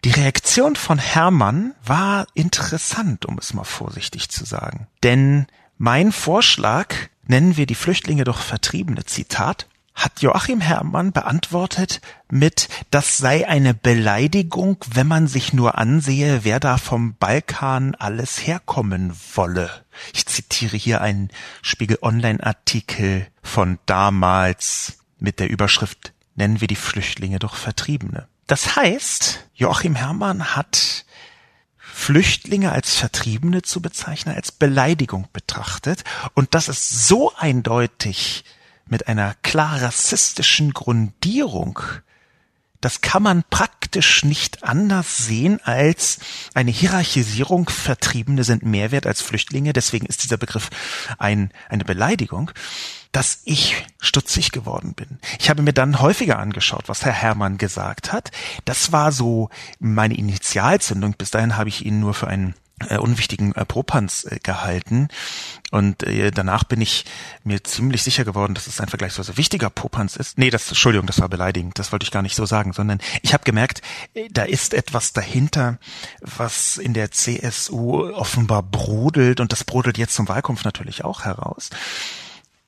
[0.04, 4.86] Die Reaktion von Hermann war interessant, um es mal vorsichtig zu sagen.
[5.02, 5.46] Denn
[5.76, 6.94] mein Vorschlag,
[7.26, 9.66] nennen wir die Flüchtlinge doch Vertriebene, Zitat,
[9.98, 16.60] hat Joachim Herrmann beantwortet mit, das sei eine Beleidigung, wenn man sich nur ansehe, wer
[16.60, 19.70] da vom Balkan alles herkommen wolle.
[20.14, 21.30] Ich zitiere hier einen
[21.62, 28.28] Spiegel Online Artikel von damals mit der Überschrift Nennen wir die Flüchtlinge doch Vertriebene.
[28.46, 31.04] Das heißt, Joachim Herrmann hat
[31.76, 36.04] Flüchtlinge als Vertriebene zu bezeichnen, als Beleidigung betrachtet.
[36.34, 38.44] Und das ist so eindeutig
[38.90, 41.80] mit einer klar rassistischen Grundierung.
[42.80, 46.18] Das kann man praktisch nicht anders sehen als
[46.54, 47.68] eine Hierarchisierung.
[47.68, 49.72] Vertriebene sind mehr wert als Flüchtlinge.
[49.72, 50.70] Deswegen ist dieser Begriff
[51.18, 52.52] ein, eine Beleidigung
[53.12, 55.18] dass ich stutzig geworden bin.
[55.38, 58.30] Ich habe mir dann häufiger angeschaut, was Herr Herrmann gesagt hat.
[58.64, 59.48] Das war so
[59.78, 61.14] meine Initialzündung.
[61.14, 62.54] Bis dahin habe ich ihn nur für einen
[62.88, 65.08] äh, unwichtigen äh, Propanz äh, gehalten.
[65.70, 67.04] Und äh, danach bin ich
[67.44, 70.38] mir ziemlich sicher geworden, dass es ein vergleichsweise wichtiger Popanz ist.
[70.38, 71.78] Nee, das, Entschuldigung, das war beleidigend.
[71.78, 73.82] Das wollte ich gar nicht so sagen, sondern ich habe gemerkt,
[74.14, 75.78] äh, da ist etwas dahinter,
[76.20, 81.70] was in der CSU offenbar brodelt und das brodelt jetzt zum Wahlkampf natürlich auch heraus.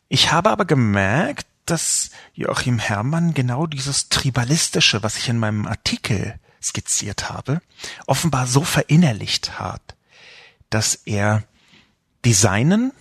[0.09, 6.35] Ich habe aber gemerkt, dass Joachim Herrmann genau dieses Tribalistische, was ich in meinem Artikel
[6.63, 7.61] skizziert habe,
[8.07, 9.95] offenbar so verinnerlicht hat,
[10.71, 11.45] dass er
[12.25, 12.93] Designen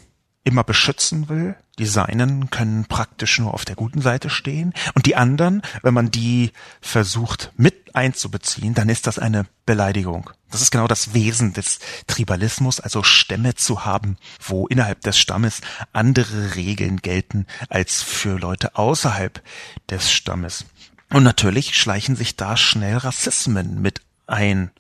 [0.44, 1.56] immer beschützen will.
[1.78, 4.74] Die Seinen können praktisch nur auf der guten Seite stehen.
[4.96, 6.52] Und die anderen, wenn man die
[6.82, 10.30] versucht mit einzubeziehen, dann ist das eine Beleidigung.
[10.52, 15.62] Das ist genau das Wesen des Tribalismus, also Stämme zu haben, wo innerhalb des Stammes
[15.94, 19.42] andere Regeln gelten als für Leute außerhalb
[19.90, 20.66] des Stammes.
[21.12, 24.72] Und natürlich schleichen sich da schnell Rassismen mit ein.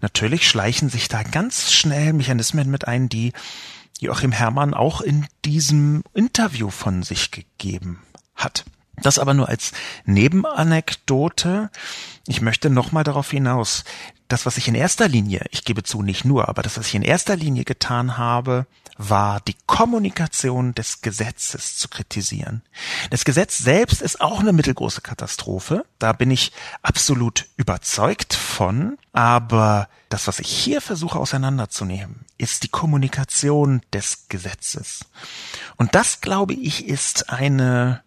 [0.00, 3.32] Natürlich schleichen sich da ganz schnell Mechanismen mit ein, die
[4.00, 8.00] Joachim Herrmann auch in diesem Interview von sich gegeben
[8.34, 8.64] hat.
[9.02, 9.72] Das aber nur als
[10.04, 11.70] Nebenanekdote.
[12.26, 13.84] Ich möchte nochmal darauf hinaus,
[14.28, 16.94] das, was ich in erster Linie, ich gebe zu, nicht nur, aber das, was ich
[16.94, 22.62] in erster Linie getan habe, war die Kommunikation des Gesetzes zu kritisieren.
[23.08, 25.84] Das Gesetz selbst ist auch eine mittelgroße Katastrophe.
[25.98, 28.98] Da bin ich absolut überzeugt von.
[29.12, 35.06] Aber das, was ich hier versuche auseinanderzunehmen, ist die Kommunikation des Gesetzes.
[35.76, 38.02] Und das, glaube ich, ist eine,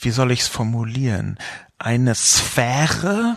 [0.00, 1.38] wie soll ich es formulieren,
[1.78, 3.36] eine Sphäre,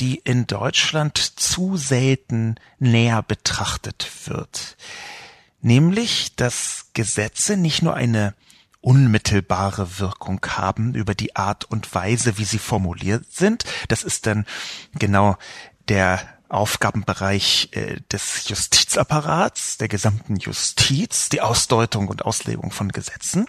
[0.00, 4.76] die in Deutschland zu selten näher betrachtet wird.
[5.60, 8.34] Nämlich, dass Gesetze nicht nur eine
[8.80, 13.64] unmittelbare Wirkung haben über die Art und Weise, wie sie formuliert sind.
[13.88, 14.44] Das ist dann
[14.94, 15.38] genau
[15.88, 23.46] der Aufgabenbereich äh, des Justizapparats, der gesamten Justiz, die Ausdeutung und Auslegung von Gesetzen.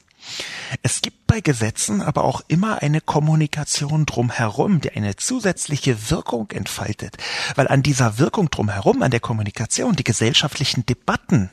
[0.82, 7.18] Es gibt bei Gesetzen aber auch immer eine Kommunikation drumherum, die eine zusätzliche Wirkung entfaltet,
[7.56, 11.52] weil an dieser Wirkung drumherum, an der Kommunikation, die gesellschaftlichen Debatten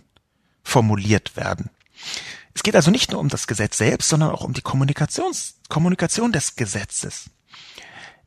[0.62, 1.70] formuliert werden.
[2.54, 6.32] Es geht also nicht nur um das Gesetz selbst, sondern auch um die Kommunikations Kommunikation
[6.32, 7.30] des Gesetzes.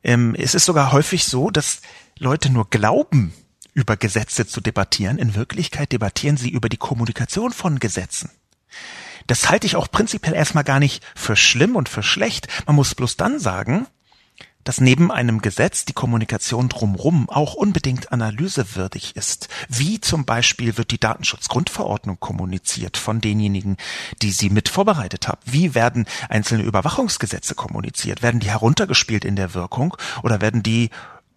[0.02, 1.80] Ähm, es ist sogar häufig so, dass
[2.18, 3.32] Leute nur glauben,
[3.72, 5.18] über Gesetze zu debattieren.
[5.18, 8.30] In Wirklichkeit debattieren sie über die Kommunikation von Gesetzen.
[9.26, 12.48] Das halte ich auch prinzipiell erstmal gar nicht für schlimm und für schlecht.
[12.66, 13.86] Man muss bloß dann sagen,
[14.66, 19.48] dass neben einem Gesetz die Kommunikation drumrum auch unbedingt analysewürdig ist.
[19.68, 23.76] Wie zum Beispiel wird die Datenschutzgrundverordnung kommuniziert von denjenigen,
[24.22, 25.40] die sie mit vorbereitet haben?
[25.44, 28.22] Wie werden einzelne Überwachungsgesetze kommuniziert?
[28.22, 30.90] Werden die heruntergespielt in der Wirkung oder werden die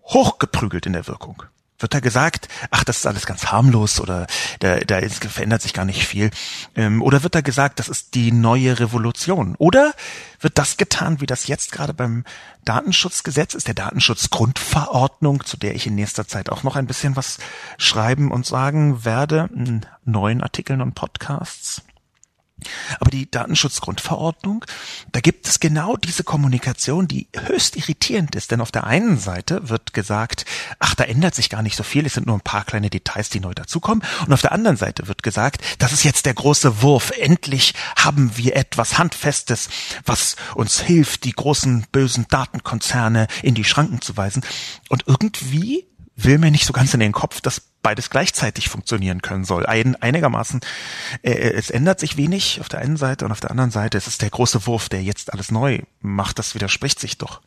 [0.05, 1.43] hochgeprügelt in der Wirkung?
[1.79, 4.27] Wird da gesagt, ach, das ist alles ganz harmlos oder
[4.59, 6.29] da, da ist, verändert sich gar nicht viel?
[6.75, 9.55] Ähm, oder wird da gesagt, das ist die neue Revolution?
[9.57, 9.93] Oder
[10.41, 12.25] wird das getan, wie das jetzt gerade beim
[12.65, 17.37] Datenschutzgesetz ist, der Datenschutzgrundverordnung, zu der ich in nächster Zeit auch noch ein bisschen was
[17.77, 21.81] schreiben und sagen werde, in neuen Artikeln und Podcasts?
[22.99, 24.65] Aber die Datenschutzgrundverordnung,
[25.11, 28.51] da gibt es genau diese Kommunikation, die höchst irritierend ist.
[28.51, 30.45] Denn auf der einen Seite wird gesagt,
[30.79, 33.29] ach, da ändert sich gar nicht so viel, es sind nur ein paar kleine Details,
[33.29, 34.03] die neu dazukommen.
[34.25, 37.11] Und auf der anderen Seite wird gesagt, das ist jetzt der große Wurf.
[37.11, 39.69] Endlich haben wir etwas Handfestes,
[40.05, 44.43] was uns hilft, die großen bösen Datenkonzerne in die Schranken zu weisen.
[44.89, 45.87] Und irgendwie
[46.23, 49.65] will mir nicht so ganz in den Kopf, dass beides gleichzeitig funktionieren können soll.
[49.65, 50.59] Ein, einigermaßen,
[51.21, 53.97] äh, äh, es ändert sich wenig auf der einen Seite und auf der anderen Seite
[53.97, 56.39] es ist der große Wurf, der jetzt alles neu macht.
[56.39, 57.41] Das widerspricht sich doch.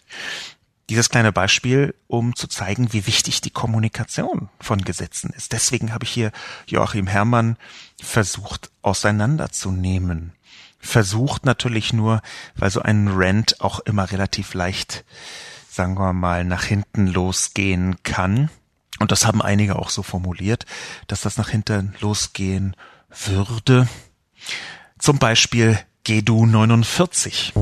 [0.91, 5.53] Dieses kleine Beispiel, um zu zeigen, wie wichtig die Kommunikation von Gesetzen ist.
[5.53, 6.33] Deswegen habe ich hier
[6.67, 7.57] Joachim Herrmann
[8.03, 10.33] versucht auseinanderzunehmen.
[10.81, 12.21] Versucht natürlich nur,
[12.57, 15.05] weil so ein Rant auch immer relativ leicht,
[15.71, 18.51] sagen wir mal, nach hinten losgehen kann
[19.03, 20.65] und das haben einige auch so formuliert,
[21.09, 22.75] dass das nach hinten losgehen
[23.11, 23.89] würde.
[24.99, 27.53] Zum Beispiel GEDU 49.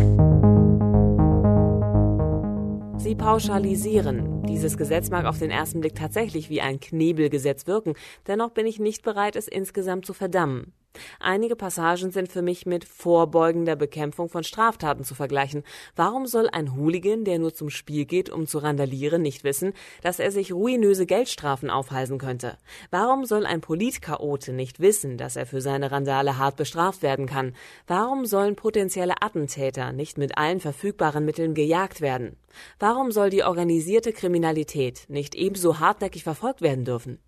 [2.97, 4.43] Sie pauschalisieren.
[4.43, 7.95] Dieses Gesetz mag auf den ersten Blick tatsächlich wie ein Knebelgesetz wirken,
[8.27, 10.75] dennoch bin ich nicht bereit, es insgesamt zu verdammen.
[11.21, 15.63] Einige Passagen sind für mich mit vorbeugender Bekämpfung von Straftaten zu vergleichen.
[15.95, 19.73] Warum soll ein Hooligan, der nur zum Spiel geht, um zu randalieren, nicht wissen,
[20.03, 22.59] dass er sich ruinöse Geldstrafen aufhalsen könnte?
[22.91, 27.55] Warum soll ein Politchaote nicht wissen, dass er für seine Randale hart bestraft werden kann?
[27.87, 32.37] Warum sollen potenzielle Attentäter nicht mit allen verfügbaren Mitteln gejagt werden?
[32.79, 37.21] Warum soll die organisierte Kriminalität nicht ebenso hartnäckig verfolgt werden dürfen?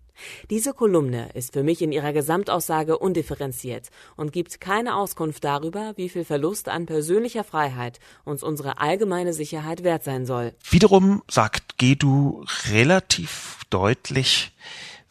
[0.49, 6.09] Diese Kolumne ist für mich in ihrer Gesamtaussage undifferenziert und gibt keine Auskunft darüber, wie
[6.09, 10.53] viel Verlust an persönlicher Freiheit uns unsere allgemeine Sicherheit wert sein soll.
[10.69, 14.51] Wiederum sagt Gedu relativ deutlich,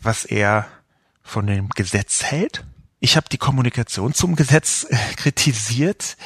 [0.00, 0.66] was er
[1.22, 2.64] von dem Gesetz hält.
[3.00, 6.16] Ich habe die Kommunikation zum Gesetz äh, kritisiert.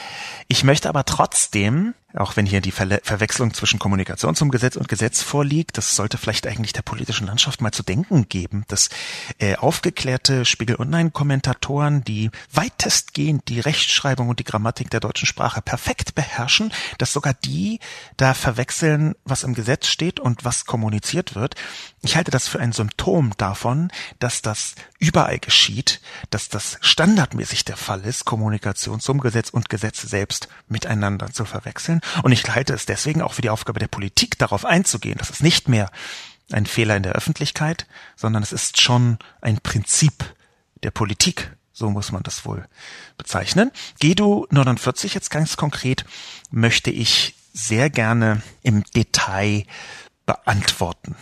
[0.46, 4.88] Ich möchte aber trotzdem auch wenn hier die Ver Verwechslung zwischen Kommunikation zum Gesetz und
[4.88, 8.88] Gesetz vorliegt, das sollte vielleicht eigentlich der politischen Landschaft mal zu denken geben, dass
[9.38, 16.14] äh, aufgeklärte Spiegel Online-Kommentatoren, die weitestgehend die Rechtschreibung und die Grammatik der deutschen Sprache perfekt
[16.14, 17.80] beherrschen, dass sogar die
[18.16, 21.54] da verwechseln, was im Gesetz steht und was kommuniziert wird.
[22.02, 26.00] Ich halte das für ein Symptom davon, dass das überall geschieht,
[26.30, 32.00] dass das standardmäßig der Fall ist, Kommunikation zum Gesetz und Gesetz selbst miteinander zu verwechseln.
[32.22, 35.18] Und ich halte es deswegen auch für die Aufgabe der Politik, darauf einzugehen.
[35.18, 35.90] Das ist nicht mehr
[36.50, 40.24] ein Fehler in der Öffentlichkeit, sondern es ist schon ein Prinzip
[40.82, 41.52] der Politik.
[41.72, 42.66] So muss man das wohl
[43.18, 43.70] bezeichnen.
[43.98, 46.04] GEDU 49 jetzt ganz konkret
[46.50, 49.64] möchte ich sehr gerne im Detail
[50.24, 51.16] beantworten.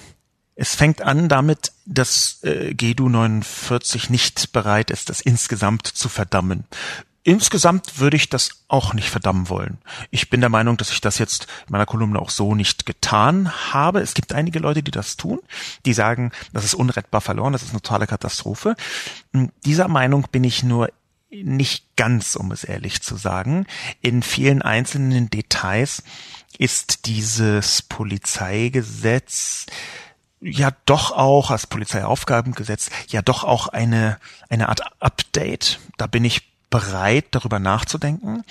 [0.57, 6.65] Es fängt an damit, dass äh, GEDU 49 nicht bereit ist, das insgesamt zu verdammen.
[7.27, 9.79] Insgesamt würde ich das auch nicht verdammen wollen.
[10.11, 13.51] Ich bin der Meinung, dass ich das jetzt in meiner Kolumne auch so nicht getan
[13.73, 14.01] habe.
[14.01, 15.41] Es gibt einige Leute, die das tun,
[15.87, 18.77] die sagen, das ist unrettbar verloren, das ist eine totale Katastrophe.
[19.33, 20.91] Hm, dieser Meinung bin ich nur
[21.31, 23.67] nicht ganz, um es ehrlich zu sagen.
[24.03, 26.03] In vielen einzelnen Details
[26.59, 29.65] ist dieses Polizeigesetz
[30.41, 34.19] ja doch auch, als Polizeiaufgabengesetz, ja doch auch eine,
[34.51, 35.81] eine Art Update.
[35.97, 38.43] Da bin ich bereit, darüber nachzudenken.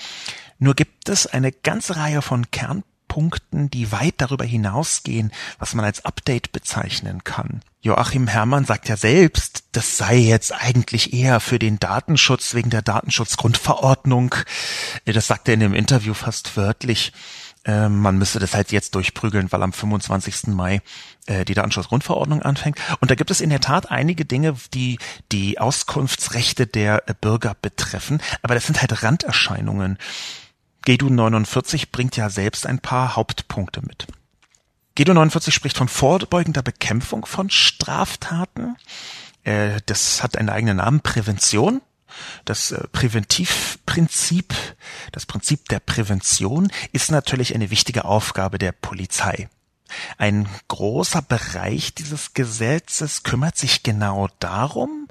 [0.58, 6.06] Nur gibt es eine ganze Reihe von Kernpunkten, die weit darüber hinausgehen, was man als
[6.06, 7.60] Update bezeichnen kann.
[7.82, 12.80] Joachim Herrmann sagt ja selbst, das sei jetzt eigentlich eher für den Datenschutz wegen der
[12.80, 14.34] Datenschutzgrundverordnung.
[15.04, 17.12] Das sagt er in dem Interview fast wörtlich.
[17.66, 20.48] Ähm, man müsste das halt jetzt durchprügeln, weil am 25.
[20.48, 20.82] Mai
[21.26, 22.78] äh, die Datenschutzgrundverordnung anfängt.
[23.00, 24.98] Und da gibt es in der Tat einige Dinge, die
[25.32, 28.20] die Auskunftsrechte der äh, Bürger betreffen.
[28.42, 29.98] Aber das sind halt Randerscheinungen.
[30.84, 34.06] GEDU 49 bringt ja selbst ein paar Hauptpunkte mit.
[34.94, 38.76] GEDU 49 spricht von vorbeugender Bekämpfung von Straftaten.
[39.42, 41.80] Äh, das hat einen eigenen Namen, Prävention.
[42.44, 44.54] Das äh, Präventivprinzip,
[45.12, 49.48] das Prinzip der Prävention ist natürlich eine wichtige Aufgabe der Polizei.
[50.16, 55.08] Ein großer Bereich dieses Gesetzes kümmert sich genau darum,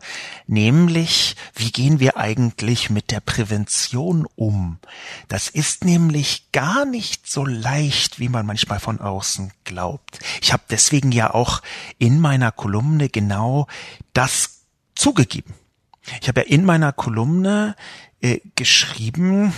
[0.48, 4.80] nämlich wie gehen wir eigentlich mit der Prävention um.
[5.28, 10.20] Das ist nämlich gar nicht so leicht, wie man manchmal von außen glaubt.
[10.42, 11.62] Ich habe deswegen ja auch
[11.98, 13.68] in meiner Kolumne genau
[14.13, 14.62] das
[14.96, 15.54] zugegeben.
[16.22, 17.76] Ich habe ja in meiner Kolumne
[18.22, 19.54] äh, geschrieben,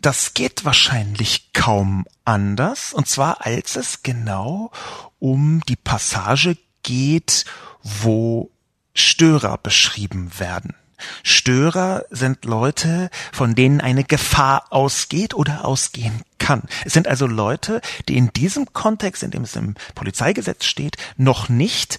[0.00, 4.70] das geht wahrscheinlich kaum anders, und zwar als es genau
[5.18, 7.44] um die Passage geht,
[7.82, 8.50] wo
[8.94, 10.74] Störer beschrieben werden.
[11.22, 16.62] Störer sind Leute, von denen eine Gefahr ausgeht oder ausgehen kann.
[16.84, 21.48] Es sind also Leute, die in diesem Kontext, in dem es im Polizeigesetz steht, noch
[21.48, 21.98] nicht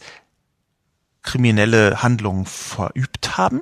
[1.25, 3.61] kriminelle Handlungen verübt haben,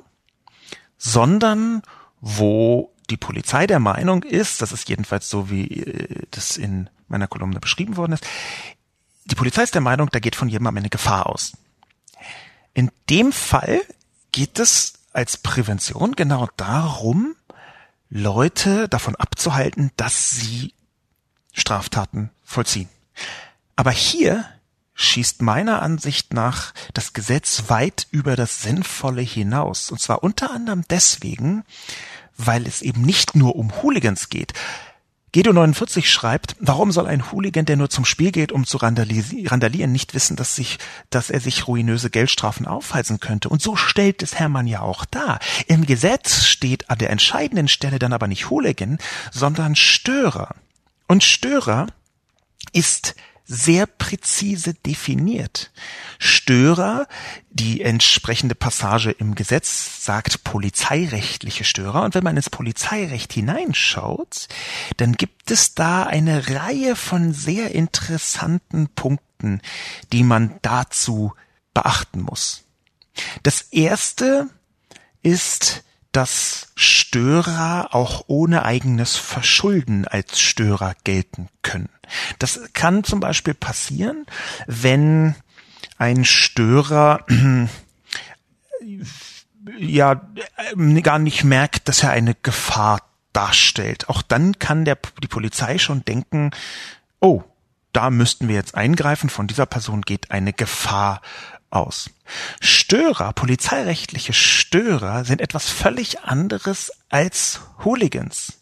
[0.96, 1.82] sondern
[2.20, 7.26] wo die Polizei der Meinung ist, das ist jedenfalls so, wie äh, das in meiner
[7.26, 8.26] Kolumne beschrieben worden ist,
[9.26, 11.52] die Polizei ist der Meinung, da geht von jemandem eine Gefahr aus.
[12.74, 13.80] In dem Fall
[14.32, 17.36] geht es als Prävention genau darum,
[18.10, 20.74] Leute davon abzuhalten, dass sie
[21.52, 22.88] Straftaten vollziehen.
[23.76, 24.44] Aber hier
[24.94, 29.90] schießt meiner Ansicht nach das Gesetz weit über das Sinnvolle hinaus.
[29.90, 31.64] Und zwar unter anderem deswegen,
[32.36, 34.52] weil es eben nicht nur um Hooligans geht.
[35.34, 39.90] Gedo 49 schreibt, warum soll ein Hooligan, der nur zum Spiel geht, um zu randalieren,
[39.90, 40.78] nicht wissen, dass, sich,
[41.10, 43.48] dass er sich ruinöse Geldstrafen aufhalsen könnte?
[43.48, 45.40] Und so stellt es Hermann ja auch dar.
[45.66, 48.98] Im Gesetz steht an der entscheidenden Stelle dann aber nicht Hooligan,
[49.32, 50.54] sondern Störer.
[51.08, 51.88] Und Störer
[52.72, 55.70] ist sehr präzise definiert.
[56.18, 57.06] Störer,
[57.50, 62.02] die entsprechende Passage im Gesetz sagt polizeirechtliche Störer.
[62.02, 64.48] Und wenn man ins Polizeirecht hineinschaut,
[64.96, 69.60] dann gibt es da eine Reihe von sehr interessanten Punkten,
[70.12, 71.34] die man dazu
[71.74, 72.64] beachten muss.
[73.42, 74.48] Das erste
[75.22, 81.88] ist, dass Störer auch ohne eigenes Verschulden als Störer gelten können.
[82.38, 84.24] Das kann zum Beispiel passieren,
[84.68, 85.34] wenn
[85.98, 87.26] ein Störer
[89.78, 90.20] ja
[91.02, 93.02] gar nicht merkt, dass er eine Gefahr
[93.32, 94.08] darstellt.
[94.08, 96.52] Auch dann kann der, die Polizei schon denken,
[97.20, 97.42] oh,
[97.92, 101.22] da müssten wir jetzt eingreifen, von dieser Person geht eine Gefahr
[101.74, 102.10] aus.
[102.60, 108.60] Störer, polizeirechtliche Störer sind etwas völlig anderes als Hooligans.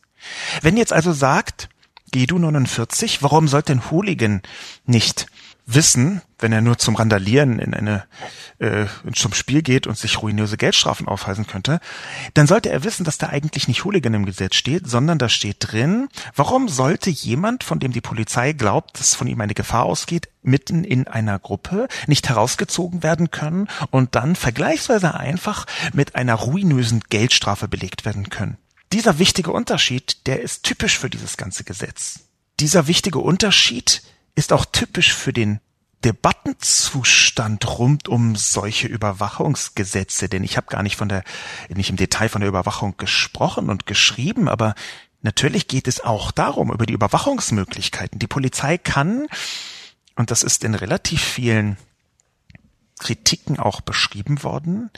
[0.60, 1.68] Wenn jetzt also sagt,
[2.12, 4.42] GEDU 49, warum sollte ein Hooligan
[4.84, 5.26] nicht
[5.66, 8.04] wissen, wenn er nur zum Randalieren in eine
[8.58, 11.80] äh, zum Spiel geht und sich ruinöse Geldstrafen aufweisen könnte,
[12.34, 15.56] dann sollte er wissen, dass da eigentlich nicht Hooligan im Gesetz steht, sondern da steht
[15.60, 20.28] drin, warum sollte jemand, von dem die Polizei glaubt, dass von ihm eine Gefahr ausgeht,
[20.42, 27.02] mitten in einer Gruppe nicht herausgezogen werden können und dann vergleichsweise einfach mit einer ruinösen
[27.08, 28.58] Geldstrafe belegt werden können.
[28.92, 32.20] Dieser wichtige Unterschied, der ist typisch für dieses ganze Gesetz.
[32.60, 34.02] Dieser wichtige Unterschied
[34.35, 35.61] ist auch typisch für den
[36.05, 41.22] Debattenzustand rund um solche Überwachungsgesetze, denn ich habe gar nicht von der
[41.68, 44.74] nicht im Detail von der Überwachung gesprochen und geschrieben, aber
[45.20, 48.18] natürlich geht es auch darum über die Überwachungsmöglichkeiten.
[48.18, 49.28] Die Polizei kann
[50.16, 51.76] und das ist in relativ vielen
[52.99, 54.91] Kritiken auch beschrieben worden,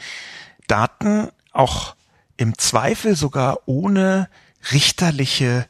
[0.67, 1.97] Daten auch
[2.37, 4.29] im Zweifel sogar ohne
[4.73, 5.67] richterliche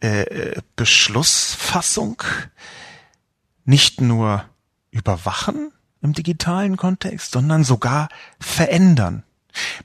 [0.00, 2.22] äh, Beschlussfassung
[3.64, 4.44] nicht nur
[4.90, 8.08] überwachen im digitalen Kontext, sondern sogar
[8.40, 9.22] verändern.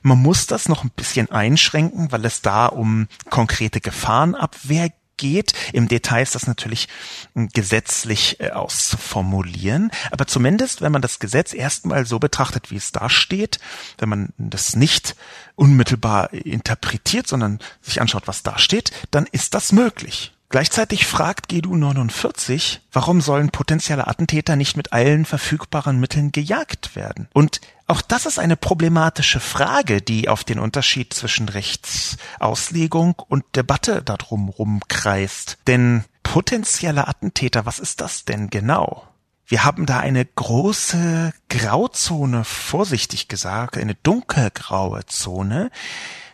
[0.02, 5.52] Man muss das noch ein bisschen einschränken, weil es da um konkrete Gefahrenabwehr geht.
[5.72, 6.88] Im Detail ist das natürlich
[7.34, 9.90] hm, gesetzlich äh, auszuformulieren.
[10.10, 13.58] Aber zumindest, wenn man das Gesetz erstmal so betrachtet, wie es da steht,
[13.98, 15.16] wenn man das nicht
[15.56, 20.32] unmittelbar interpretiert, sondern sich anschaut, was da steht, dann ist das möglich.
[20.50, 27.28] Gleichzeitig fragt GEDU 49, warum sollen potenzielle Attentäter nicht mit allen verfügbaren Mitteln gejagt werden?
[27.34, 34.02] Und auch das ist eine problematische Frage, die auf den Unterschied zwischen Rechtsauslegung und Debatte
[34.02, 35.58] darum rumkreist.
[35.66, 39.06] Denn potenzielle Attentäter, was ist das denn genau?
[39.46, 45.70] Wir haben da eine große Grauzone, vorsichtig gesagt, eine dunkelgraue Zone,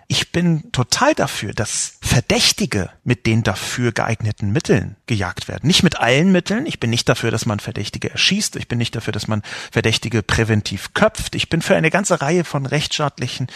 [0.09, 5.67] ich bin total dafür, dass Verdächtige mit den dafür geeigneten Mitteln gejagt werden.
[5.67, 6.67] Nicht mit allen Mitteln.
[6.67, 8.57] Ich bin nicht dafür, dass man Verdächtige erschießt.
[8.57, 9.43] Ich bin nicht dafür, dass man
[9.73, 11.35] Verdächtige präventiv köpft.
[11.35, 13.49] Ich bin für eine ganze Reihe von rechtsstaatlichen,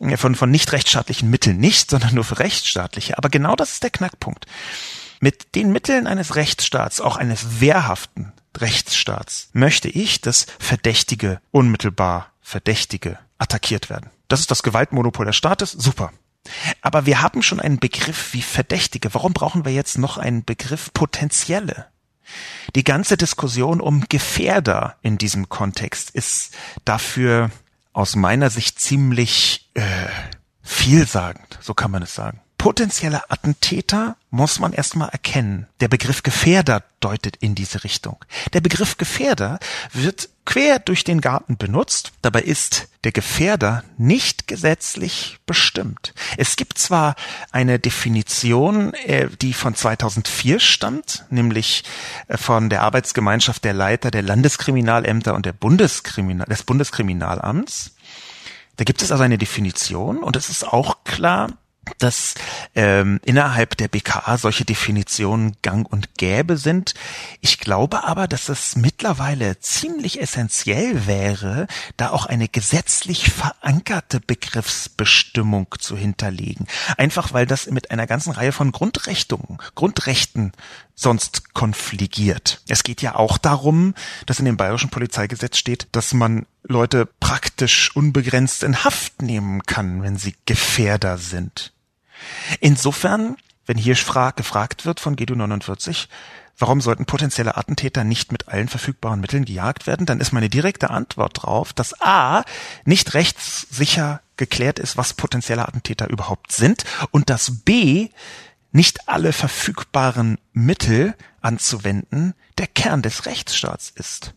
[0.00, 3.16] äh, von, von nicht rechtsstaatlichen Mitteln nicht, sondern nur für rechtsstaatliche.
[3.16, 4.46] Aber genau das ist der Knackpunkt.
[5.20, 13.18] Mit den Mitteln eines Rechtsstaats, auch eines wehrhaften Rechtsstaats, möchte ich, dass Verdächtige unmittelbar Verdächtige
[13.38, 14.10] attackiert werden.
[14.28, 16.12] Das ist das Gewaltmonopol des Staates, super.
[16.80, 19.12] Aber wir haben schon einen Begriff wie Verdächtige.
[19.14, 21.86] Warum brauchen wir jetzt noch einen Begriff Potenzielle?
[22.74, 27.50] Die ganze Diskussion um Gefährder in diesem Kontext ist dafür
[27.92, 29.82] aus meiner Sicht ziemlich äh,
[30.62, 35.68] vielsagend, so kann man es sagen potenzielle Attentäter muss man erstmal erkennen.
[35.78, 38.16] Der Begriff Gefährder deutet in diese Richtung.
[38.54, 39.60] Der Begriff Gefährder
[39.92, 42.10] wird quer durch den Garten benutzt.
[42.22, 46.12] Dabei ist der Gefährder nicht gesetzlich bestimmt.
[46.38, 47.14] Es gibt zwar
[47.52, 51.84] eine Definition, äh, die von 2004 stammt, nämlich
[52.26, 57.94] äh, von der Arbeitsgemeinschaft der Leiter der Landeskriminalämter und der Bundeskriminal des Bundeskriminalamts.
[58.74, 61.52] Da gibt es also eine Definition und es ist auch klar,
[61.98, 62.34] dass
[62.74, 66.94] ähm, innerhalb der BKA solche Definitionen gang und gäbe sind.
[67.40, 71.66] Ich glaube aber, dass es mittlerweile ziemlich essentiell wäre,
[71.96, 76.66] da auch eine gesetzlich verankerte Begriffsbestimmung zu hinterlegen.
[76.96, 80.52] Einfach weil das mit einer ganzen Reihe von Grundrechtungen, Grundrechten
[80.94, 82.62] sonst konfligiert.
[82.68, 87.94] Es geht ja auch darum, dass in dem bayerischen Polizeigesetz steht, dass man Leute praktisch
[87.94, 91.72] unbegrenzt in Haft nehmen kann, wenn sie Gefährder sind.
[92.60, 93.36] Insofern,
[93.66, 96.08] wenn hier gefragt wird von GEDU 49,
[96.58, 100.90] warum sollten potenzielle Attentäter nicht mit allen verfügbaren Mitteln gejagt werden, dann ist meine direkte
[100.90, 102.44] Antwort drauf, dass A
[102.84, 108.08] nicht rechtssicher geklärt ist, was potenzielle Attentäter überhaupt sind und dass B
[108.72, 114.34] nicht alle verfügbaren Mittel anzuwenden der Kern des Rechtsstaats ist.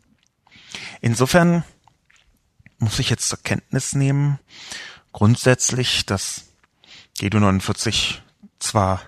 [1.01, 1.63] Insofern
[2.77, 4.39] muss ich jetzt zur Kenntnis nehmen,
[5.11, 6.48] grundsätzlich, dass
[7.19, 8.21] Gedo 49
[8.59, 9.01] zwar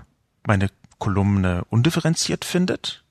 [0.45, 3.05] meine Kolumne undifferenziert findet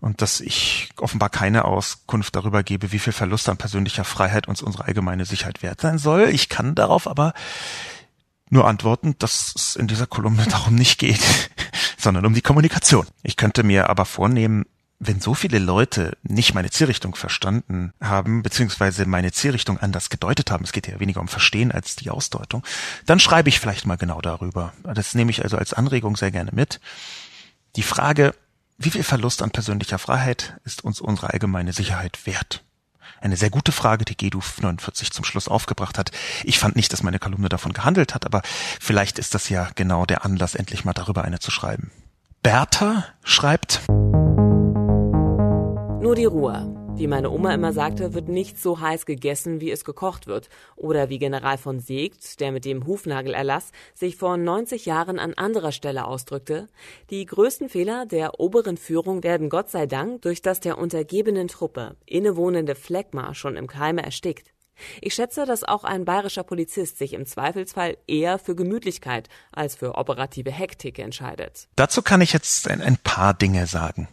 [0.00, 4.60] und dass ich offenbar keine Auskunft darüber gebe, wie viel Verlust an persönlicher Freiheit uns
[4.60, 6.28] unsere allgemeine Sicherheit wert sein soll.
[6.28, 7.32] Ich kann darauf aber
[8.50, 11.50] nur antworten, dass es in dieser Kolumne darum nicht geht,
[11.96, 13.06] sondern um die Kommunikation.
[13.22, 14.66] Ich könnte mir aber vornehmen,
[15.04, 20.64] wenn so viele Leute nicht meine Zielrichtung verstanden haben, beziehungsweise meine Zielrichtung anders gedeutet haben,
[20.64, 22.64] es geht ja weniger um Verstehen als die Ausdeutung,
[23.04, 24.72] dann schreibe ich vielleicht mal genau darüber.
[24.84, 26.80] Das nehme ich also als Anregung sehr gerne mit.
[27.74, 28.32] Die Frage,
[28.78, 32.62] wie viel Verlust an persönlicher Freiheit ist uns unsere allgemeine Sicherheit wert?
[33.20, 36.12] Eine sehr gute Frage, die GEDU 49 zum Schluss aufgebracht hat.
[36.44, 38.42] Ich fand nicht, dass meine Kolumne davon gehandelt hat, aber
[38.80, 41.90] vielleicht ist das ja genau der Anlass, endlich mal darüber eine zu schreiben.
[42.42, 43.80] Bertha schreibt.
[46.02, 46.66] Nur die Ruhe.
[46.96, 50.48] Wie meine Oma immer sagte, wird nicht so heiß gegessen, wie es gekocht wird.
[50.74, 55.70] Oder wie General von Seegt, der mit dem Hufnagelerlass sich vor 90 Jahren an anderer
[55.70, 56.66] Stelle ausdrückte,
[57.10, 61.94] die größten Fehler der oberen Führung werden Gott sei Dank durch das der untergebenen Truppe
[62.04, 64.51] innewohnende Phlegma schon im Keime erstickt.
[65.00, 69.96] Ich schätze, dass auch ein bayerischer Polizist sich im Zweifelsfall eher für Gemütlichkeit als für
[69.96, 71.68] operative Hektik entscheidet.
[71.76, 74.08] Dazu kann ich jetzt ein, ein paar Dinge sagen.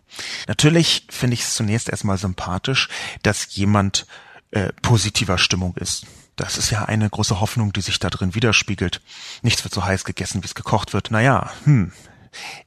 [0.48, 2.90] Natürlich finde ich es zunächst erstmal sympathisch,
[3.24, 4.06] dass jemand
[4.52, 6.06] äh, positiver Stimmung ist.
[6.36, 9.02] Das ist ja eine große Hoffnung, die sich da drin widerspiegelt.
[9.42, 11.12] Nichts wird so heiß gegessen, wie es gekocht wird.
[11.12, 11.92] Naja, hm.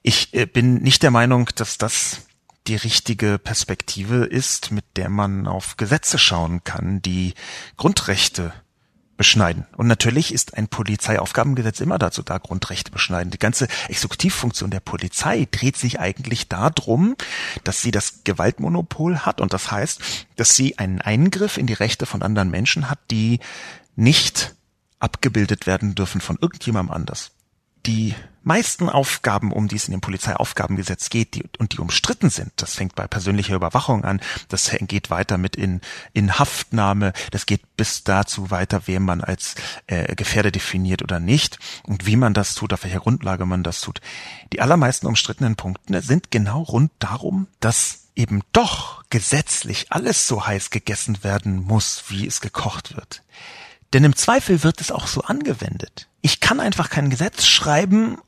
[0.02, 2.22] Ich äh, bin nicht der Meinung, dass das
[2.66, 7.34] die richtige Perspektive ist, mit der man auf Gesetze schauen kann, die
[7.76, 8.52] Grundrechte
[9.16, 9.66] beschneiden.
[9.76, 13.30] Und natürlich ist ein Polizeiaufgabengesetz immer dazu da, Grundrechte beschneiden.
[13.30, 17.16] Die ganze Exekutivfunktion der Polizei dreht sich eigentlich darum,
[17.64, 20.00] dass sie das Gewaltmonopol hat und das heißt,
[20.36, 23.40] dass sie einen Eingriff in die Rechte von anderen Menschen hat, die
[23.96, 24.54] nicht
[24.98, 27.32] abgebildet werden dürfen von irgendjemandem anders
[27.86, 32.52] die meisten Aufgaben, um die es in dem Polizeiaufgabengesetz geht, die, und die umstritten sind,
[32.56, 35.80] das fängt bei persönlicher Überwachung an, das geht weiter mit in,
[36.12, 39.54] in Haftnahme, das geht bis dazu weiter, wer man als
[39.86, 43.80] äh, Gefährder definiert oder nicht und wie man das tut, auf welcher Grundlage man das
[43.80, 44.00] tut.
[44.52, 50.70] Die allermeisten umstrittenen Punkte sind genau rund darum, dass eben doch gesetzlich alles so heiß
[50.70, 53.22] gegessen werden muss, wie es gekocht wird.
[53.92, 56.08] Denn im Zweifel wird es auch so angewendet.
[56.22, 58.18] Ich kann einfach kein Gesetz schreiben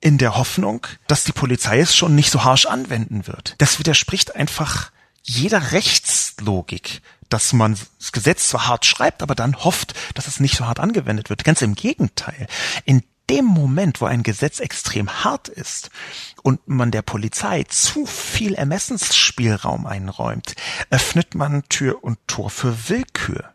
[0.00, 3.54] in der Hoffnung, dass die Polizei es schon nicht so harsch anwenden wird.
[3.58, 4.90] Das widerspricht einfach
[5.22, 10.56] jeder Rechtslogik, dass man das Gesetz zwar hart schreibt, aber dann hofft, dass es nicht
[10.56, 11.44] so hart angewendet wird.
[11.44, 12.46] Ganz im Gegenteil.
[12.84, 15.90] In dem Moment, wo ein Gesetz extrem hart ist
[16.42, 20.54] und man der Polizei zu viel Ermessensspielraum einräumt,
[20.90, 23.52] öffnet man Tür und Tor für Willkür.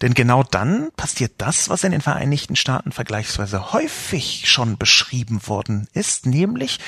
[0.00, 5.88] Denn genau dann passiert das, was in den Vereinigten Staaten vergleichsweise häufig schon beschrieben worden
[5.92, 6.80] ist, nämlich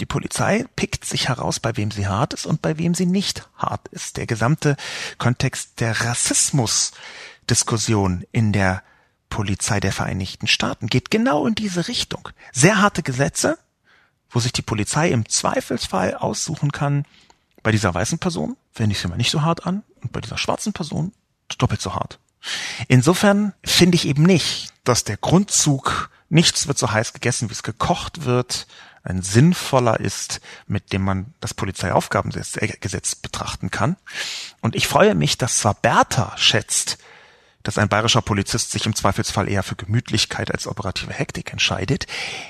[0.00, 3.48] die Polizei pickt sich heraus, bei wem sie hart ist und bei wem sie nicht
[3.56, 4.16] hart ist.
[4.16, 4.76] Der gesamte
[5.18, 8.82] Kontext der Rassismusdiskussion in der
[9.30, 12.28] Polizei der Vereinigten Staaten geht genau in diese Richtung.
[12.52, 13.58] Sehr harte Gesetze,
[14.30, 17.04] wo sich die Polizei im Zweifelsfall aussuchen kann,
[17.62, 20.38] bei dieser weißen Person wende ich sie mal nicht so hart an und bei dieser
[20.38, 21.12] schwarzen Person
[21.58, 22.18] doppelt so hart.
[22.88, 27.62] Insofern finde ich eben nicht, dass der Grundzug nichts wird so heiß gegessen, wie es
[27.62, 28.66] gekocht wird,
[29.02, 33.96] ein sinnvoller ist, mit dem man das Polizeiaufgabengesetz betrachten kann.
[34.62, 36.98] Und ich freue mich, dass zwar Bertha schätzt,
[37.62, 42.06] dass ein bayerischer Polizist sich im Zweifelsfall eher für Gemütlichkeit als operative Hektik entscheidet.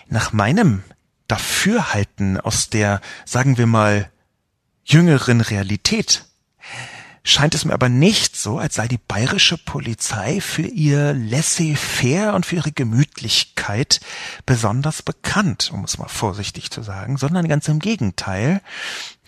[0.09, 0.83] Nach meinem
[1.29, 4.11] Dafürhalten aus der, sagen wir mal,
[4.85, 6.25] jüngeren Realität
[7.25, 12.45] scheint es mir aber nicht so, als sei die bayerische Polizei für ihr Laissez-faire und
[12.45, 14.01] für ihre Gemütlichkeit
[14.45, 18.61] besonders bekannt, um es mal vorsichtig zu sagen, sondern ganz im Gegenteil.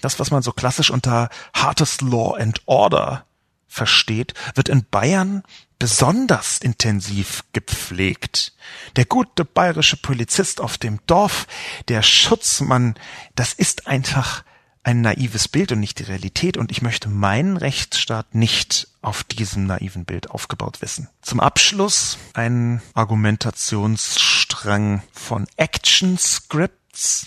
[0.02, 3.24] Das, was man so klassisch unter hartes Law and Order
[3.66, 5.42] versteht, wird in Bayern
[5.78, 8.52] besonders intensiv gepflegt.
[8.96, 11.46] Der gute bayerische Polizist auf dem Dorf,
[11.88, 12.94] der Schutzmann,
[13.34, 14.44] das ist einfach
[14.86, 19.66] ein naives Bild und nicht die Realität und ich möchte meinen Rechtsstaat nicht auf diesem
[19.66, 21.08] naiven Bild aufgebaut wissen.
[21.22, 27.26] Zum Abschluss ein Argumentationsstrang von Action Scripts.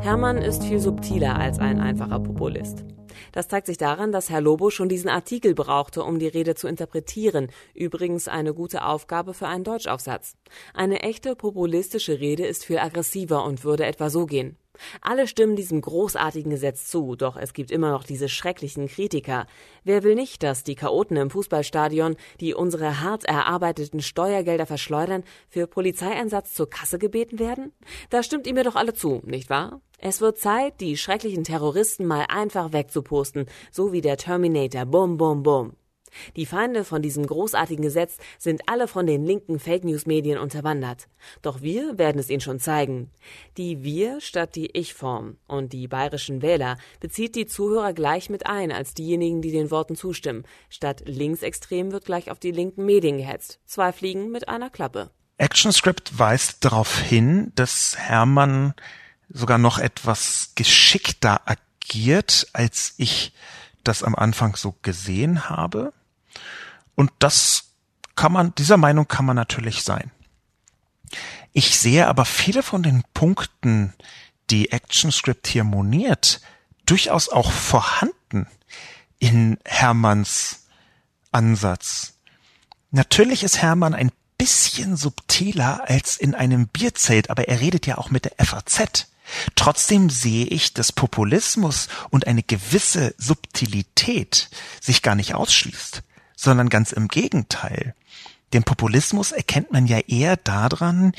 [0.00, 2.84] Hermann ist viel subtiler als ein einfacher Populist.
[3.32, 6.68] Das zeigt sich daran, dass Herr Lobo schon diesen Artikel brauchte, um die Rede zu
[6.68, 7.48] interpretieren.
[7.74, 10.36] Übrigens eine gute Aufgabe für einen Deutschaufsatz.
[10.74, 14.58] Eine echte populistische Rede ist viel aggressiver und würde etwa so gehen.
[15.00, 19.46] Alle stimmen diesem großartigen Gesetz zu, doch es gibt immer noch diese schrecklichen Kritiker.
[19.84, 25.66] Wer will nicht, dass die Chaoten im Fußballstadion, die unsere hart erarbeiteten Steuergelder verschleudern, für
[25.66, 27.72] Polizeieinsatz zur Kasse gebeten werden?
[28.10, 29.80] Da stimmt ihr mir doch alle zu, nicht wahr?
[29.98, 34.84] Es wird Zeit, die schrecklichen Terroristen mal einfach wegzuposten, so wie der Terminator.
[34.84, 35.72] Bum, bum, bum.
[36.36, 41.08] Die Feinde von diesem großartigen Gesetz sind alle von den linken Fake News Medien unterwandert.
[41.42, 43.10] Doch wir werden es ihnen schon zeigen.
[43.56, 48.72] Die Wir statt die Ich-Form und die bayerischen Wähler bezieht die Zuhörer gleich mit ein
[48.72, 50.44] als diejenigen, die den Worten zustimmen.
[50.68, 53.60] Statt linksextrem wird gleich auf die linken Medien gehetzt.
[53.66, 55.10] Zwei Fliegen mit einer Klappe.
[55.38, 58.74] ActionScript weist darauf hin, dass Hermann
[59.28, 63.32] sogar noch etwas geschickter agiert, als ich
[63.84, 65.92] das am Anfang so gesehen habe.
[66.96, 67.70] Und das
[68.16, 70.10] kann man, dieser Meinung kann man natürlich sein.
[71.52, 73.94] Ich sehe aber viele von den Punkten,
[74.50, 76.40] die ActionScript hier moniert,
[76.84, 78.46] durchaus auch vorhanden
[79.18, 80.66] in Hermanns
[81.32, 82.14] Ansatz.
[82.90, 88.10] Natürlich ist Hermann ein bisschen subtiler als in einem Bierzelt, aber er redet ja auch
[88.10, 89.08] mit der FAZ.
[89.54, 94.48] Trotzdem sehe ich, dass Populismus und eine gewisse Subtilität
[94.80, 96.02] sich gar nicht ausschließt,
[96.36, 97.96] sondern ganz im Gegenteil.
[98.52, 101.10] Den Populismus erkennt man ja eher daran,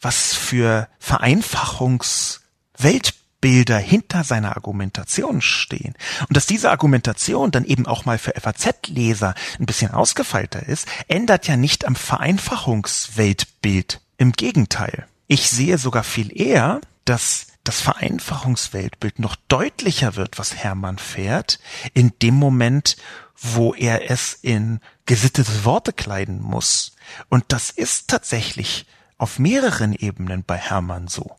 [0.00, 5.94] was für Vereinfachungsweltbilder hinter seiner Argumentation stehen.
[6.28, 11.46] Und dass diese Argumentation dann eben auch mal für FAZ-Leser ein bisschen ausgefeilter ist, ändert
[11.46, 14.00] ja nicht am Vereinfachungsweltbild.
[14.18, 15.06] Im Gegenteil.
[15.28, 21.58] Ich sehe sogar viel eher, dass das Vereinfachungsweltbild noch deutlicher wird, was Hermann fährt,
[21.94, 22.96] in dem Moment,
[23.36, 26.96] wo er es in gesittete Worte kleiden muss.
[27.28, 28.86] Und das ist tatsächlich
[29.18, 31.36] auf mehreren Ebenen bei Hermann so.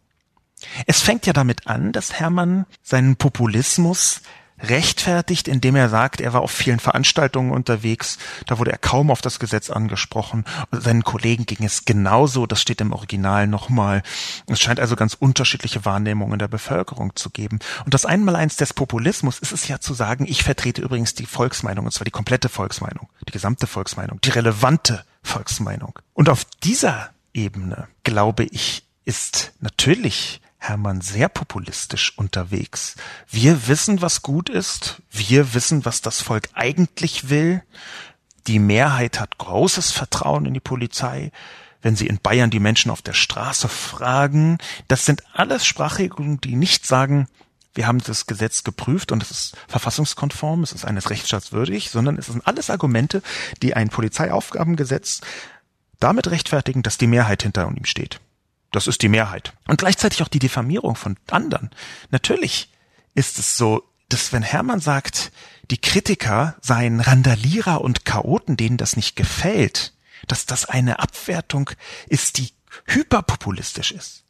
[0.85, 4.21] Es fängt ja damit an, dass Hermann seinen Populismus
[4.59, 9.21] rechtfertigt, indem er sagt, er war auf vielen Veranstaltungen unterwegs, da wurde er kaum auf
[9.21, 10.45] das Gesetz angesprochen.
[10.71, 14.03] Seinen Kollegen ging es genauso, das steht im Original nochmal.
[14.47, 17.59] Es scheint also ganz unterschiedliche Wahrnehmungen der Bevölkerung zu geben.
[17.85, 21.85] Und das Einmaleins des Populismus ist es ja zu sagen, ich vertrete übrigens die Volksmeinung,
[21.85, 25.99] und zwar die komplette Volksmeinung, die gesamte Volksmeinung, die relevante Volksmeinung.
[26.13, 32.95] Und auf dieser Ebene, glaube ich, ist natürlich Hermann sehr populistisch unterwegs.
[33.29, 35.01] Wir wissen, was gut ist.
[35.11, 37.63] Wir wissen, was das Volk eigentlich will.
[38.47, 41.31] Die Mehrheit hat großes Vertrauen in die Polizei.
[41.81, 46.55] Wenn Sie in Bayern die Menschen auf der Straße fragen, das sind alles Sprachregelungen, die
[46.55, 47.27] nicht sagen,
[47.75, 52.17] wir haben das Gesetz geprüft und es ist verfassungskonform, es ist eines Rechtsstaats würdig, sondern
[52.17, 53.21] es sind alles Argumente,
[53.61, 55.21] die ein Polizeiaufgabengesetz
[55.99, 58.19] damit rechtfertigen, dass die Mehrheit hinter ihm steht.
[58.71, 59.53] Das ist die Mehrheit.
[59.67, 61.71] Und gleichzeitig auch die Diffamierung von anderen.
[62.09, 62.69] Natürlich
[63.15, 65.31] ist es so, dass wenn Hermann sagt,
[65.69, 69.93] die Kritiker seien Randalierer und Chaoten, denen das nicht gefällt,
[70.27, 71.69] dass das eine Abwertung
[72.07, 72.51] ist, die
[72.85, 74.23] hyperpopulistisch ist.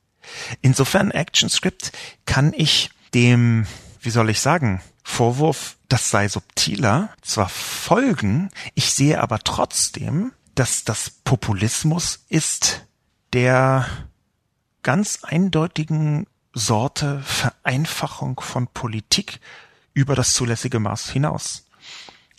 [0.61, 1.91] Insofern ActionScript
[2.25, 3.65] kann ich dem,
[4.01, 10.83] wie soll ich sagen, Vorwurf, das sei subtiler, zwar folgen, ich sehe aber trotzdem, dass
[10.83, 12.85] das Populismus ist,
[13.31, 13.87] der
[14.83, 19.39] ganz eindeutigen Sorte Vereinfachung von Politik
[19.93, 21.65] über das zulässige Maß hinaus.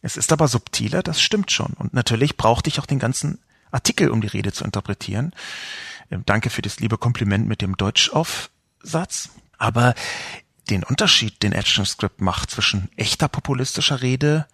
[0.02, 1.72] Es ist aber subtiler, das stimmt schon.
[1.74, 3.38] Und natürlich brauchte ich auch den ganzen
[3.70, 5.34] Artikel, um die Rede zu interpretieren.
[6.10, 9.30] Ähm, danke für das liebe Kompliment mit dem Deutschaufsatz.
[9.58, 9.94] Aber
[10.70, 14.46] den Unterschied, den ActionScript macht zwischen echter populistischer Rede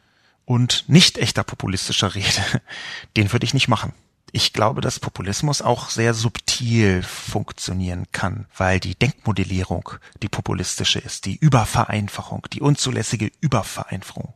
[0.44, 2.62] und nicht echter populistischer Rede,
[3.16, 3.92] den würde ich nicht machen.
[4.32, 9.90] Ich glaube, dass Populismus auch sehr subtil funktionieren kann, weil die Denkmodellierung
[10.22, 14.34] die populistische ist, die Übervereinfachung, die unzulässige Übervereinfachung.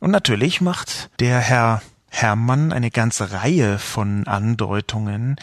[0.00, 5.36] Und natürlich macht der Herr Hermann eine ganze Reihe von Andeutungen,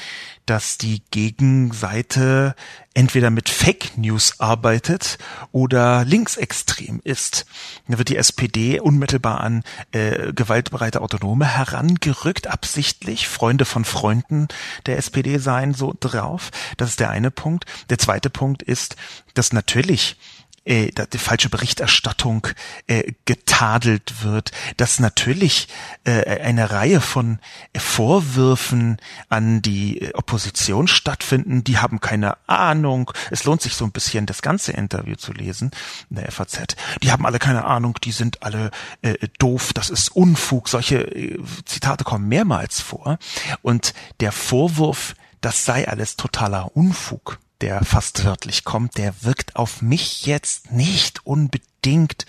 [0.45, 2.55] dass die Gegenseite
[2.93, 5.17] entweder mit Fake News arbeitet
[5.51, 7.45] oder linksextrem ist.
[7.87, 13.27] Da wird die SPD unmittelbar an äh, gewaltbereite Autonome herangerückt, absichtlich.
[13.27, 14.47] Freunde von Freunden
[14.85, 16.51] der SPD seien so drauf.
[16.77, 17.65] Das ist der eine Punkt.
[17.89, 18.95] Der zweite Punkt ist,
[19.33, 20.17] dass natürlich
[20.65, 22.47] äh, die falsche Berichterstattung
[22.87, 25.67] äh, getadelt wird, dass natürlich
[26.03, 27.39] äh, eine Reihe von
[27.75, 28.97] Vorwürfen
[29.29, 33.11] an die Opposition stattfinden, die haben keine Ahnung.
[33.31, 35.71] Es lohnt sich so ein bisschen, das ganze Interview zu lesen
[36.09, 36.75] in der FAZ.
[37.01, 40.67] Die haben alle keine Ahnung, die sind alle äh, doof, das ist Unfug.
[40.67, 43.17] Solche äh, Zitate kommen mehrmals vor.
[43.61, 49.81] Und der Vorwurf, das sei alles totaler Unfug der fast wörtlich kommt, der wirkt auf
[49.81, 52.25] mich jetzt nicht unbedingt,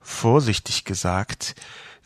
[0.00, 1.54] vorsichtig gesagt,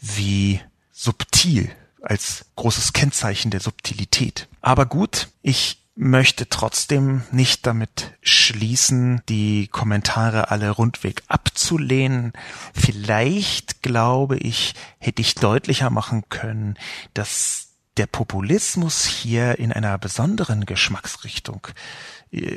[0.01, 0.61] wie
[0.93, 1.71] subtil
[2.03, 4.49] als großes Kennzeichen der Subtilität.
[4.61, 12.33] Aber gut, ich möchte trotzdem nicht damit schließen, die Kommentare alle rundweg abzulehnen.
[12.73, 16.79] Vielleicht, glaube ich, hätte ich deutlicher machen können,
[17.13, 17.69] dass
[17.99, 21.69] der Populismus hier in einer besonderen Geschmacksrichtung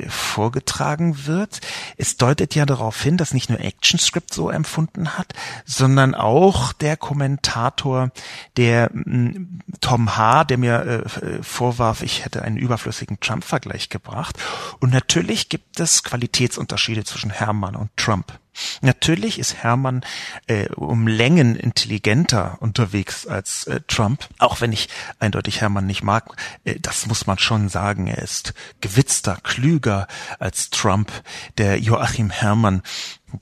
[0.08, 1.60] vorgetragen wird.
[1.96, 5.32] Es deutet ja darauf hin, dass nicht nur ActionScript so empfunden hat,
[5.64, 8.10] sondern auch der Kommentator,
[8.56, 14.38] der mm, Tom H., der mir äh, vorwarf, ich hätte einen überflüssigen Trump-Vergleich gebracht.
[14.78, 18.38] Und natürlich gibt es Qualitätsunterschiede zwischen Hermann und Trump.
[18.80, 20.04] Natürlich ist Hermann
[20.46, 24.88] äh, um Längen intelligenter unterwegs als äh, Trump, auch wenn ich
[25.18, 26.36] eindeutig Hermann nicht mag.
[26.64, 28.06] Äh, das muss man schon sagen.
[28.06, 30.06] Er ist gewitzter, klüger
[30.38, 31.10] als Trump.
[31.58, 32.82] Der Joachim Hermann,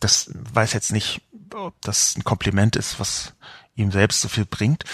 [0.01, 1.21] das weiß jetzt nicht,
[1.55, 3.35] ob das ein Kompliment ist, was
[3.75, 4.85] ihm selbst so viel bringt.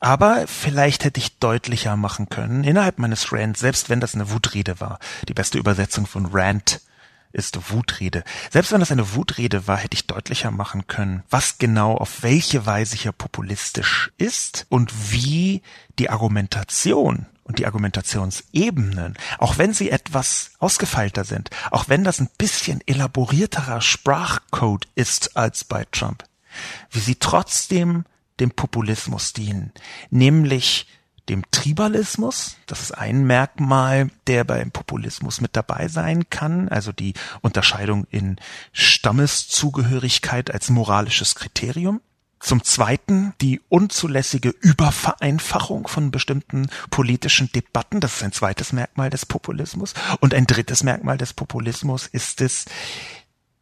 [0.00, 4.80] Aber vielleicht hätte ich deutlicher machen können innerhalb meines Rants, selbst wenn das eine Wutrede
[4.80, 4.98] war.
[5.28, 6.80] Die beste Übersetzung von Rant
[7.32, 8.24] ist Wutrede.
[8.50, 12.66] Selbst wenn das eine Wutrede war, hätte ich deutlicher machen können, was genau auf welche
[12.66, 15.62] Weise hier populistisch ist und wie
[15.98, 22.30] die Argumentation und die Argumentationsebenen, auch wenn sie etwas ausgefeilter sind, auch wenn das ein
[22.38, 26.24] bisschen elaborierterer Sprachcode ist als bei Trump,
[26.90, 28.04] wie sie trotzdem
[28.40, 29.72] dem Populismus dienen,
[30.10, 30.86] nämlich
[31.28, 32.56] dem Tribalismus.
[32.66, 38.36] Das ist ein Merkmal, der beim Populismus mit dabei sein kann, also die Unterscheidung in
[38.72, 42.00] Stammeszugehörigkeit als moralisches Kriterium.
[42.40, 48.00] Zum Zweiten die unzulässige Übervereinfachung von bestimmten politischen Debatten.
[48.00, 49.94] Das ist ein zweites Merkmal des Populismus.
[50.18, 52.64] Und ein drittes Merkmal des Populismus ist es,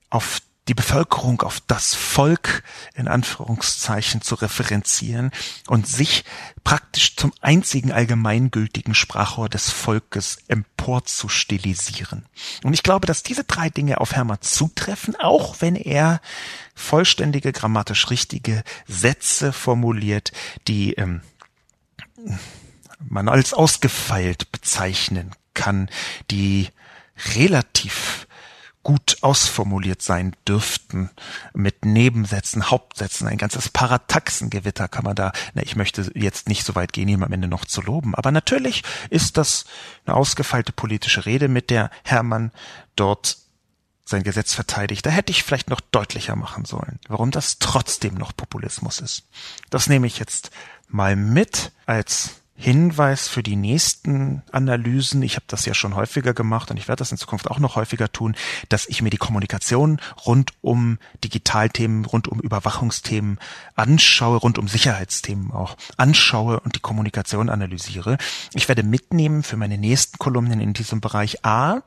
[0.08, 0.40] auf
[0.70, 2.62] die Bevölkerung auf das Volk
[2.94, 5.32] in Anführungszeichen zu referenzieren
[5.66, 6.24] und sich
[6.62, 12.24] praktisch zum einzigen allgemeingültigen Sprachrohr des Volkes emporzustilisieren.
[12.62, 16.20] Und ich glaube, dass diese drei Dinge auf Hermann zutreffen, auch wenn er
[16.76, 20.30] vollständige, grammatisch richtige Sätze formuliert,
[20.68, 21.22] die ähm,
[23.00, 25.90] man als ausgefeilt bezeichnen kann,
[26.30, 26.68] die
[27.34, 28.28] relativ
[28.82, 31.10] gut ausformuliert sein dürften,
[31.52, 36.74] mit Nebensätzen, Hauptsätzen, ein ganzes Parataxengewitter kann man da, na, ich möchte jetzt nicht so
[36.74, 39.66] weit gehen, ihm am Ende noch zu loben, aber natürlich ist das
[40.06, 42.52] eine ausgefeilte politische Rede, mit der Hermann
[42.96, 43.36] dort
[44.04, 45.06] sein Gesetz verteidigt.
[45.06, 49.24] Da hätte ich vielleicht noch deutlicher machen sollen, warum das trotzdem noch Populismus ist.
[49.70, 50.50] Das nehme ich jetzt
[50.88, 56.70] mal mit als Hinweis für die nächsten Analysen, ich habe das ja schon häufiger gemacht
[56.70, 58.36] und ich werde das in Zukunft auch noch häufiger tun,
[58.68, 63.38] dass ich mir die Kommunikation rund um Digitalthemen, rund um Überwachungsthemen
[63.76, 68.18] anschaue, rund um Sicherheitsthemen auch anschaue und die Kommunikation analysiere.
[68.52, 71.80] Ich werde mitnehmen für meine nächsten Kolumnen in diesem Bereich A,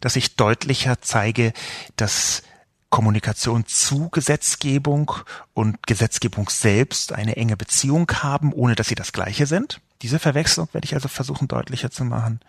[0.00, 1.52] dass ich deutlicher zeige,
[1.94, 2.42] dass
[2.88, 5.12] Kommunikation zu Gesetzgebung
[5.54, 9.80] und Gesetzgebung selbst eine enge Beziehung haben, ohne dass sie das gleiche sind.
[10.02, 12.40] Diese Verwechslung werde ich also versuchen deutlicher zu machen.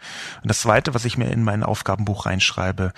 [0.42, 2.94] Und das Zweite, was ich mir in mein Aufgabenbuch reinschreibe,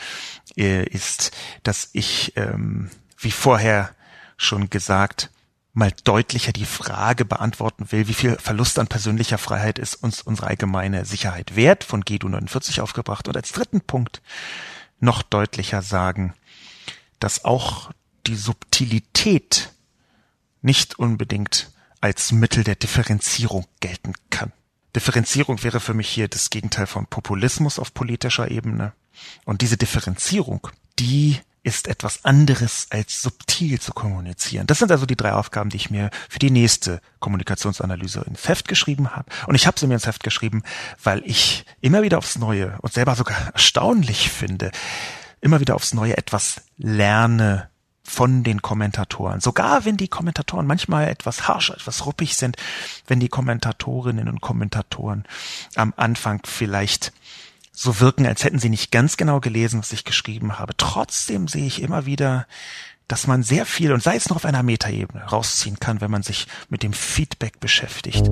[0.56, 1.32] äh, ist,
[1.64, 3.90] dass ich, ähm, wie vorher
[4.38, 5.32] schon gesagt,
[5.74, 10.48] mal deutlicher die Frage beantworten will, wie viel Verlust an persönlicher Freiheit ist uns unsere
[10.48, 13.28] allgemeine Sicherheit wert, von GEDU 49 aufgebracht.
[13.28, 14.22] Und als dritten Punkt
[15.00, 16.34] noch deutlicher sagen,
[17.20, 17.92] dass auch
[18.28, 19.72] die Subtilität
[20.62, 21.73] nicht unbedingt
[22.04, 24.52] als Mittel der Differenzierung gelten kann.
[24.94, 28.92] Differenzierung wäre für mich hier das Gegenteil von Populismus auf politischer Ebene.
[29.46, 30.68] Und diese Differenzierung,
[31.00, 34.68] die ist etwas anderes als subtil zu kommunizieren.
[34.68, 38.68] Das sind also die drei Aufgaben, die ich mir für die nächste Kommunikationsanalyse ins Heft
[38.68, 39.32] geschrieben habe.
[39.48, 40.64] Und ich habe sie mir ins Heft geschrieben,
[41.02, 44.72] weil ich immer wieder aufs Neue und selber sogar erstaunlich finde,
[45.40, 47.70] immer wieder aufs Neue etwas lerne
[48.04, 49.40] von den Kommentatoren.
[49.40, 52.58] Sogar wenn die Kommentatoren manchmal etwas harsch, etwas ruppig sind,
[53.08, 55.24] wenn die Kommentatorinnen und Kommentatoren
[55.76, 57.14] am Anfang vielleicht
[57.72, 60.78] so wirken, als hätten sie nicht ganz genau gelesen, was ich geschrieben habe.
[60.78, 62.46] Trotzdem sehe ich immer wieder,
[63.08, 66.24] dass man sehr viel, und sei es noch auf einer Metaebene, rausziehen kann, wenn man
[66.24, 68.30] sich mit dem Feedback beschäftigt.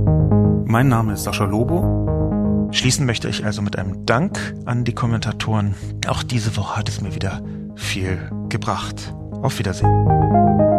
[0.66, 2.70] Mein Name ist Sascha Lobo.
[2.72, 5.76] Schließen möchte ich also mit einem Dank an die Kommentatoren.
[6.08, 7.44] Auch diese Woche hat es mir wieder
[7.76, 9.14] viel gebracht.
[9.42, 10.71] Auf Wiedersehen.